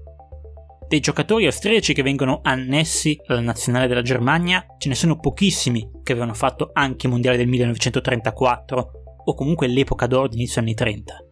Dei 0.89 0.99
giocatori 0.99 1.45
austriaci 1.45 1.93
che 1.93 2.02
vengono 2.02 2.39
annessi 2.41 3.15
alla 3.28 3.41
nazionale 3.41 3.88
della 3.88 4.02
Germania 4.02 4.65
ce 4.80 4.89
ne 4.89 4.95
sono 4.95 5.19
pochissimi 5.19 5.88
che 6.02 6.13
avevano 6.13 6.34
fatto 6.34 6.71
anche 6.73 7.06
i 7.06 7.10
mondiali 7.10 7.38
del 7.38 7.47
1934 7.47 8.91
o 9.23 9.34
comunque 9.36 9.67
l'epoca 9.67 10.08
d'oro 10.08 10.28
di 10.28 10.38
inizio 10.38 10.62
anni 10.62 10.73
30 10.73 11.25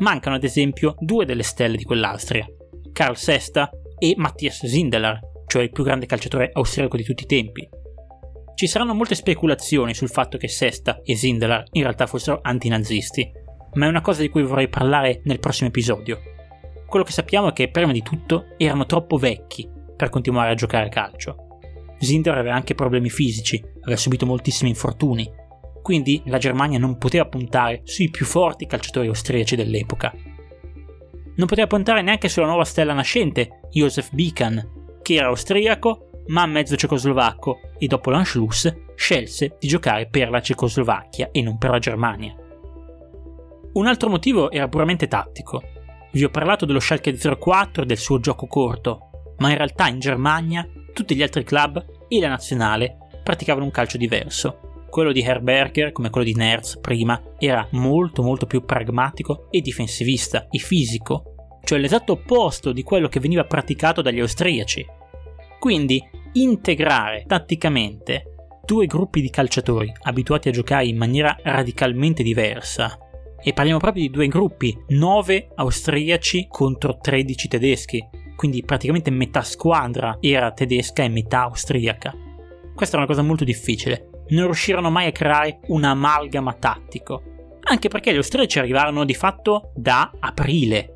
mancano 0.00 0.36
ad 0.36 0.44
esempio 0.44 0.94
due 0.98 1.24
delle 1.24 1.42
stelle 1.42 1.76
di 1.76 1.84
quell'Austria, 1.84 2.46
Karl 2.92 3.16
Sesta 3.16 3.70
e 3.98 4.14
Matthias 4.16 4.64
Sindelar, 4.66 5.20
cioè 5.46 5.62
il 5.62 5.72
più 5.72 5.84
grande 5.84 6.06
calciatore 6.06 6.50
austriaco 6.52 6.96
di 6.96 7.04
tutti 7.04 7.24
i 7.24 7.26
tempi. 7.26 7.68
Ci 8.54 8.66
saranno 8.66 8.94
molte 8.94 9.14
speculazioni 9.14 9.94
sul 9.94 10.10
fatto 10.10 10.36
che 10.38 10.48
Sesta 10.48 11.00
e 11.02 11.16
Sindelar 11.16 11.64
in 11.72 11.82
realtà 11.82 12.06
fossero 12.06 12.40
antinazisti, 12.42 13.30
ma 13.74 13.86
è 13.86 13.88
una 13.88 14.00
cosa 14.00 14.22
di 14.22 14.28
cui 14.28 14.42
vorrei 14.42 14.68
parlare 14.68 15.20
nel 15.24 15.38
prossimo 15.38 15.68
episodio. 15.68 16.18
Quello 16.90 17.06
che 17.06 17.12
sappiamo 17.12 17.48
è 17.48 17.52
che 17.54 17.70
prima 17.70 17.92
di 17.92 18.02
tutto 18.02 18.48
erano 18.58 18.84
troppo 18.84 19.16
vecchi 19.16 19.66
per 19.96 20.10
continuare 20.10 20.50
a 20.50 20.54
giocare 20.54 20.86
a 20.86 20.90
calcio. 20.90 21.46
Sindelar 21.98 22.38
aveva 22.38 22.54
anche 22.54 22.74
problemi 22.74 23.08
fisici, 23.08 23.62
aveva 23.80 23.96
subito 23.96 24.26
moltissimi 24.26 24.68
infortuni 24.68 25.40
quindi 25.82 26.22
la 26.26 26.38
Germania 26.38 26.78
non 26.78 26.98
poteva 26.98 27.26
puntare 27.26 27.80
sui 27.84 28.10
più 28.10 28.24
forti 28.24 28.66
calciatori 28.66 29.08
austriaci 29.08 29.56
dell'epoca. 29.56 30.12
Non 31.34 31.46
poteva 31.46 31.66
puntare 31.66 32.02
neanche 32.02 32.28
sulla 32.28 32.46
nuova 32.46 32.64
stella 32.64 32.92
nascente, 32.92 33.60
Josef 33.70 34.12
Bikan, 34.12 34.98
che 35.02 35.14
era 35.14 35.28
austriaco 35.28 36.06
ma 36.26 36.46
mezzo 36.46 36.76
cecoslovacco 36.76 37.58
e 37.78 37.86
dopo 37.86 38.10
l'Anschluss 38.10 38.72
scelse 38.94 39.56
di 39.58 39.66
giocare 39.66 40.06
per 40.06 40.30
la 40.30 40.40
Cecoslovacchia 40.40 41.30
e 41.32 41.42
non 41.42 41.58
per 41.58 41.70
la 41.70 41.78
Germania. 41.78 42.34
Un 43.72 43.86
altro 43.86 44.08
motivo 44.10 44.50
era 44.50 44.68
puramente 44.68 45.08
tattico. 45.08 45.62
Vi 46.12 46.24
ho 46.24 46.30
parlato 46.30 46.66
dello 46.66 46.80
Schalke 46.80 47.16
04 47.16 47.82
e 47.82 47.86
del 47.86 47.98
suo 47.98 48.18
gioco 48.18 48.46
corto, 48.46 49.34
ma 49.38 49.50
in 49.50 49.56
realtà 49.56 49.88
in 49.88 49.98
Germania 49.98 50.66
tutti 50.92 51.14
gli 51.14 51.22
altri 51.22 51.44
club 51.44 51.84
e 52.08 52.20
la 52.20 52.28
nazionale 52.28 52.96
praticavano 53.22 53.64
un 53.64 53.70
calcio 53.70 53.96
diverso 53.96 54.68
quello 54.90 55.12
di 55.12 55.22
Herberger, 55.22 55.92
come 55.92 56.10
quello 56.10 56.26
di 56.26 56.34
Nerz 56.34 56.78
prima, 56.78 57.18
era 57.38 57.66
molto 57.70 58.22
molto 58.22 58.44
più 58.44 58.64
pragmatico 58.64 59.46
e 59.50 59.62
difensivista 59.62 60.48
e 60.50 60.58
fisico, 60.58 61.58
cioè 61.64 61.78
l'esatto 61.78 62.12
opposto 62.12 62.72
di 62.72 62.82
quello 62.82 63.08
che 63.08 63.20
veniva 63.20 63.44
praticato 63.44 64.02
dagli 64.02 64.20
austriaci. 64.20 64.84
Quindi 65.58 66.02
integrare 66.32 67.24
tatticamente 67.26 68.24
due 68.66 68.86
gruppi 68.86 69.20
di 69.20 69.30
calciatori 69.30 69.90
abituati 70.02 70.48
a 70.48 70.52
giocare 70.52 70.86
in 70.86 70.96
maniera 70.96 71.36
radicalmente 71.42 72.22
diversa, 72.22 72.98
e 73.42 73.52
parliamo 73.52 73.78
proprio 73.78 74.02
di 74.02 74.10
due 74.10 74.28
gruppi, 74.28 74.76
9 74.88 75.50
austriaci 75.54 76.46
contro 76.48 76.98
13 76.98 77.48
tedeschi, 77.48 78.08
quindi 78.36 78.62
praticamente 78.62 79.10
metà 79.10 79.42
squadra 79.42 80.18
era 80.20 80.52
tedesca 80.52 81.02
e 81.02 81.08
metà 81.08 81.42
austriaca. 81.42 82.14
Questa 82.74 82.96
è 82.96 82.98
una 82.98 83.08
cosa 83.08 83.22
molto 83.22 83.44
difficile, 83.44 84.10
non 84.28 84.44
riuscirono 84.44 84.90
mai 84.90 85.06
a 85.06 85.12
creare 85.12 85.60
un 85.68 85.84
amalgama 85.84 86.54
tattico, 86.54 87.22
anche 87.62 87.88
perché 87.88 88.12
gli 88.12 88.16
austriaci 88.16 88.58
arrivarono 88.58 89.04
di 89.04 89.14
fatto 89.14 89.72
da 89.74 90.10
aprile. 90.18 90.94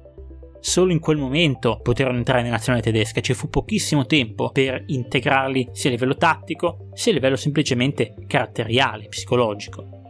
Solo 0.61 0.92
in 0.92 1.00
quel 1.00 1.18
momento 1.18 1.80
poterono 1.83 2.16
entrare 2.16 2.40
nella 2.40 2.54
nazionale 2.54 2.83
tedesca, 2.83 3.20
ci 3.20 3.35
fu 3.35 3.50
pochissimo 3.50 4.07
tempo 4.07 4.50
per 4.50 4.83
integrarli 4.87 5.68
sia 5.72 5.90
a 5.90 5.92
livello 5.92 6.16
tattico 6.16 6.88
sia 6.94 7.12
a 7.12 7.16
livello 7.16 7.37
semplicemente 7.37 8.14
caratteriale, 8.26 9.09
psicologico. 9.09 10.04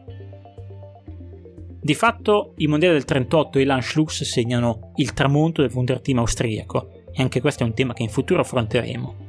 Di 1.84 1.92
fatto 1.94 2.54
i 2.56 2.66
mondiali 2.66 2.94
del 2.94 3.04
38 3.04 3.58
e 3.58 3.64
l'Anschluss 3.66 4.22
segnano 4.22 4.92
il 4.94 5.12
tramonto 5.12 5.60
del 5.60 5.70
Wunderteam 5.70 6.16
austriaco 6.16 6.88
e 7.12 7.20
anche 7.20 7.42
questo 7.42 7.62
è 7.62 7.66
un 7.66 7.74
tema 7.74 7.92
che 7.92 8.02
in 8.02 8.08
futuro 8.08 8.40
affronteremo 8.40 9.24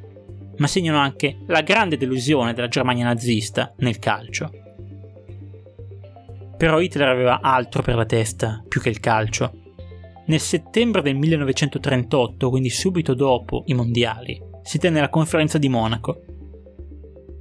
ma 0.57 0.67
segnano 0.67 0.99
anche 0.99 1.39
la 1.47 1.59
grande 1.59 1.97
delusione 1.97 2.53
della 2.53 2.69
Germania 2.69 3.03
nazista 3.03 3.73
nel 3.79 3.99
calcio. 3.99 4.49
Però 6.55 6.79
Hitler 6.79 7.09
aveva 7.09 7.41
altro 7.41 7.81
per 7.81 7.95
la 7.95 8.05
testa 8.05 8.63
più 8.65 8.79
che 8.79 8.87
il 8.87 9.01
calcio. 9.01 9.51
Nel 10.27 10.39
settembre 10.39 11.01
del 11.01 11.15
1938, 11.15 12.49
quindi 12.49 12.69
subito 12.69 13.13
dopo 13.13 13.63
i 13.65 13.73
mondiali, 13.73 14.41
si 14.63 14.77
tenne 14.77 15.01
la 15.01 15.09
conferenza 15.09 15.57
di 15.57 15.67
Monaco. 15.67 16.21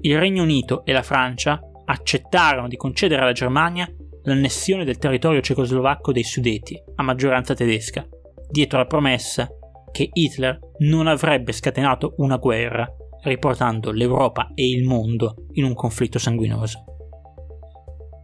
Il 0.01 0.19
Regno 0.19 0.43
Unito 0.43 0.85
e 0.85 0.91
la 0.91 1.03
Francia 1.03 1.61
accettarono 1.85 2.67
di 2.67 2.77
concedere 2.77 3.23
alla 3.23 3.33
Germania 3.33 3.89
l'annessione 4.25 4.85
del 4.85 4.99
territorio 4.99 5.41
cecoslovacco 5.41 6.13
dei 6.13 6.25
Sudeti, 6.25 6.81
a 6.97 7.03
maggioranza 7.03 7.55
tedesca, 7.55 8.07
dietro 8.51 8.79
la 8.79 8.87
promessa 8.87 9.49
che 9.91 10.09
Hitler 10.13 10.59
non 10.79 11.07
avrebbe 11.07 11.53
scatenato 11.53 12.15
una 12.19 12.37
guerra 12.37 12.87
riportando 13.23 13.91
l'Europa 13.91 14.51
e 14.55 14.69
il 14.69 14.85
mondo 14.85 15.47
in 15.53 15.65
un 15.65 15.75
conflitto 15.75 16.19
sanguinoso. 16.19 16.85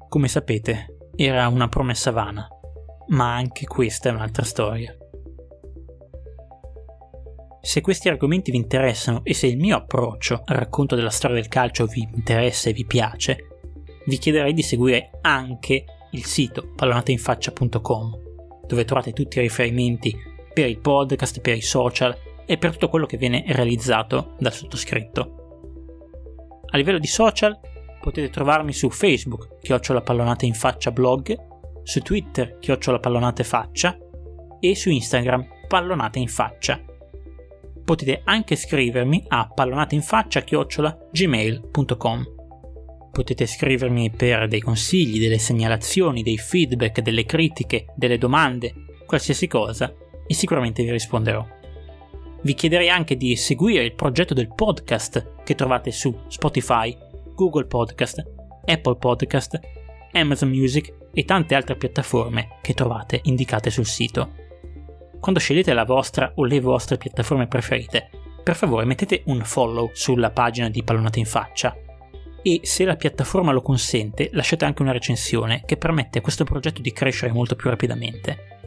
come 0.09 0.27
sapete, 0.27 0.97
era 1.15 1.47
una 1.47 1.69
promessa 1.69 2.11
vana, 2.11 2.49
ma 3.09 3.35
anche 3.37 3.65
questa 3.67 4.09
è 4.09 4.13
un'altra 4.13 4.43
storia. 4.43 4.93
Se 7.61 7.81
questi 7.81 8.09
argomenti 8.09 8.51
vi 8.51 8.57
interessano 8.57 9.23
e 9.23 9.35
se 9.35 9.47
il 9.47 9.57
mio 9.57 9.77
approccio 9.77 10.43
al 10.45 10.57
racconto 10.57 10.97
della 10.97 11.11
storia 11.11 11.37
del 11.37 11.47
calcio 11.47 11.87
vi 11.87 12.09
interessa 12.13 12.71
e 12.71 12.73
vi 12.73 12.85
piace, 12.87 13.50
vi 14.07 14.19
chiederei 14.19 14.53
di 14.53 14.63
seguire 14.63 15.11
anche 15.21 15.85
il 16.13 16.25
sito 16.25 16.73
pallonateinfaccia.com, 16.75 18.19
dove 18.67 18.85
trovate 18.85 19.13
tutti 19.13 19.39
i 19.39 19.43
riferimenti 19.43 20.17
per 20.53 20.69
il 20.69 20.79
podcast, 20.79 21.41
per 21.41 21.57
i 21.57 21.61
social 21.61 22.17
e 22.47 22.59
per 22.59 22.73
tutto 22.73 22.89
quello 22.89 23.07
che 23.07 23.17
viene 23.17 23.45
realizzato 23.47 24.35
dal 24.39 24.53
sottoscritto. 24.53 25.35
A 26.67 26.77
livello 26.77 26.99
di 26.99 27.07
social 27.07 27.59
potete 28.01 28.31
trovarmi 28.31 28.73
su 28.73 28.91
Facebook, 28.91 29.59
chiocciola 29.61 30.01
pallonate 30.01 30.47
in 30.47 30.55
faccia 30.55 30.91
blog, 30.91 31.49
su 31.83 32.01
Twitter, 32.01 32.59
chiocciola 32.59 32.99
pallonate 32.99 33.45
faccia 33.45 33.97
e 34.61 34.75
su 34.75 34.91
Instagram, 34.91 35.47
pallonate 35.69 36.19
in 36.19 36.29
faccia. 36.29 36.81
Potete 37.85 38.23
anche 38.25 38.57
scrivermi 38.57 39.25
a 39.29 39.49
pallonateinfaccia 39.49 40.43
chiocciola. 40.43 41.09
Potete 43.11 43.47
scrivermi 43.47 44.11
per 44.11 44.47
dei 44.47 44.61
consigli, 44.61 45.21
delle 45.21 45.39
segnalazioni, 45.39 46.23
dei 46.23 46.39
feedback, 46.39 47.01
delle 47.01 47.25
critiche, 47.25 47.87
delle 47.97 48.19
domande, 48.19 48.73
qualsiasi 49.07 49.49
cosa, 49.49 49.93
e 50.27 50.35
sicuramente 50.35 50.85
vi 50.85 50.93
risponderò. 50.93 51.45
Vi 52.43 52.55
chiederei 52.55 52.89
anche 52.89 53.17
di 53.17 53.37
seguire 53.37 53.85
il 53.85 53.95
progetto 53.95 54.33
del 54.33 54.55
podcast 54.55 55.43
che 55.45 55.55
trovate 55.55 55.91
su 55.91 56.17
Spotify, 56.29 56.97
Google 57.35 57.67
Podcast, 57.67 58.25
Apple 58.65 58.97
Podcast, 58.97 59.59
Amazon 60.13 60.49
Music 60.49 60.95
e 61.13 61.25
tante 61.25 61.55
altre 61.55 61.77
piattaforme 61.77 62.59
che 62.63 62.75
trovate 62.75 63.21
indicate 63.25 63.71
sul 63.71 63.87
sito. 63.87 64.33
Quando 65.19 65.41
scegliete 65.41 65.73
la 65.75 65.85
vostra 65.85 66.33
o 66.37 66.45
le 66.45 66.61
vostre 66.61 66.97
piattaforme 66.97 67.47
preferite, 67.47 68.09
per 68.43 68.57
favore 68.57 68.87
mettete 68.87 69.23
un 69.27 69.43
follow 69.45 69.91
sulla 69.93 70.31
pagina 70.31 70.71
di 70.71 70.83
Pallonate 70.83 71.19
in 71.19 71.27
Faccia 71.27 71.77
e 72.43 72.61
se 72.63 72.85
la 72.85 72.97
piattaforma 72.97 73.53
lo 73.53 73.63
consente 73.63 74.31
lasciate 74.33 74.65
anche 74.65 74.83
una 74.83 74.93
recensione 74.93 75.63
che 75.67 75.77
permette 75.77 76.19
a 76.19 76.23
questo 76.23 76.45
progetto 76.45 76.81
di 76.81 76.93
crescere 76.93 77.33
molto 77.33 77.55
più 77.55 77.69
rapidamente. 77.69 78.59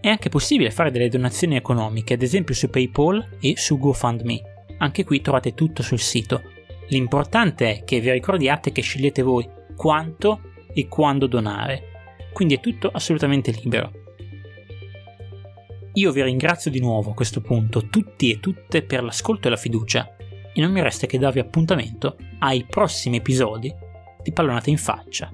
È 0.00 0.08
anche 0.08 0.28
possibile 0.28 0.70
fare 0.70 0.90
delle 0.90 1.08
donazioni 1.08 1.56
economiche, 1.56 2.14
ad 2.14 2.22
esempio 2.22 2.54
su 2.54 2.70
PayPal 2.70 3.38
e 3.40 3.54
su 3.56 3.78
GoFundMe. 3.78 4.40
Anche 4.78 5.04
qui 5.04 5.20
trovate 5.20 5.54
tutto 5.54 5.82
sul 5.82 5.98
sito. 5.98 6.42
L'importante 6.88 7.70
è 7.70 7.84
che 7.84 8.00
vi 8.00 8.12
ricordiate 8.12 8.70
che 8.70 8.82
scegliete 8.82 9.22
voi 9.22 9.48
quanto 9.74 10.40
e 10.72 10.86
quando 10.86 11.26
donare. 11.26 11.82
Quindi 12.32 12.54
è 12.54 12.60
tutto 12.60 12.88
assolutamente 12.88 13.50
libero. 13.50 13.90
Io 15.94 16.12
vi 16.12 16.22
ringrazio 16.22 16.70
di 16.70 16.78
nuovo 16.78 17.10
a 17.10 17.14
questo 17.14 17.40
punto 17.40 17.88
tutti 17.88 18.30
e 18.30 18.38
tutte 18.38 18.82
per 18.82 19.02
l'ascolto 19.02 19.48
e 19.48 19.50
la 19.50 19.56
fiducia 19.56 20.15
e 20.56 20.62
non 20.62 20.72
mi 20.72 20.80
resta 20.80 21.06
che 21.06 21.18
darvi 21.18 21.38
appuntamento 21.38 22.16
ai 22.38 22.64
prossimi 22.64 23.18
episodi 23.18 23.72
di 24.22 24.32
Pallonate 24.32 24.70
in 24.70 24.78
faccia. 24.78 25.30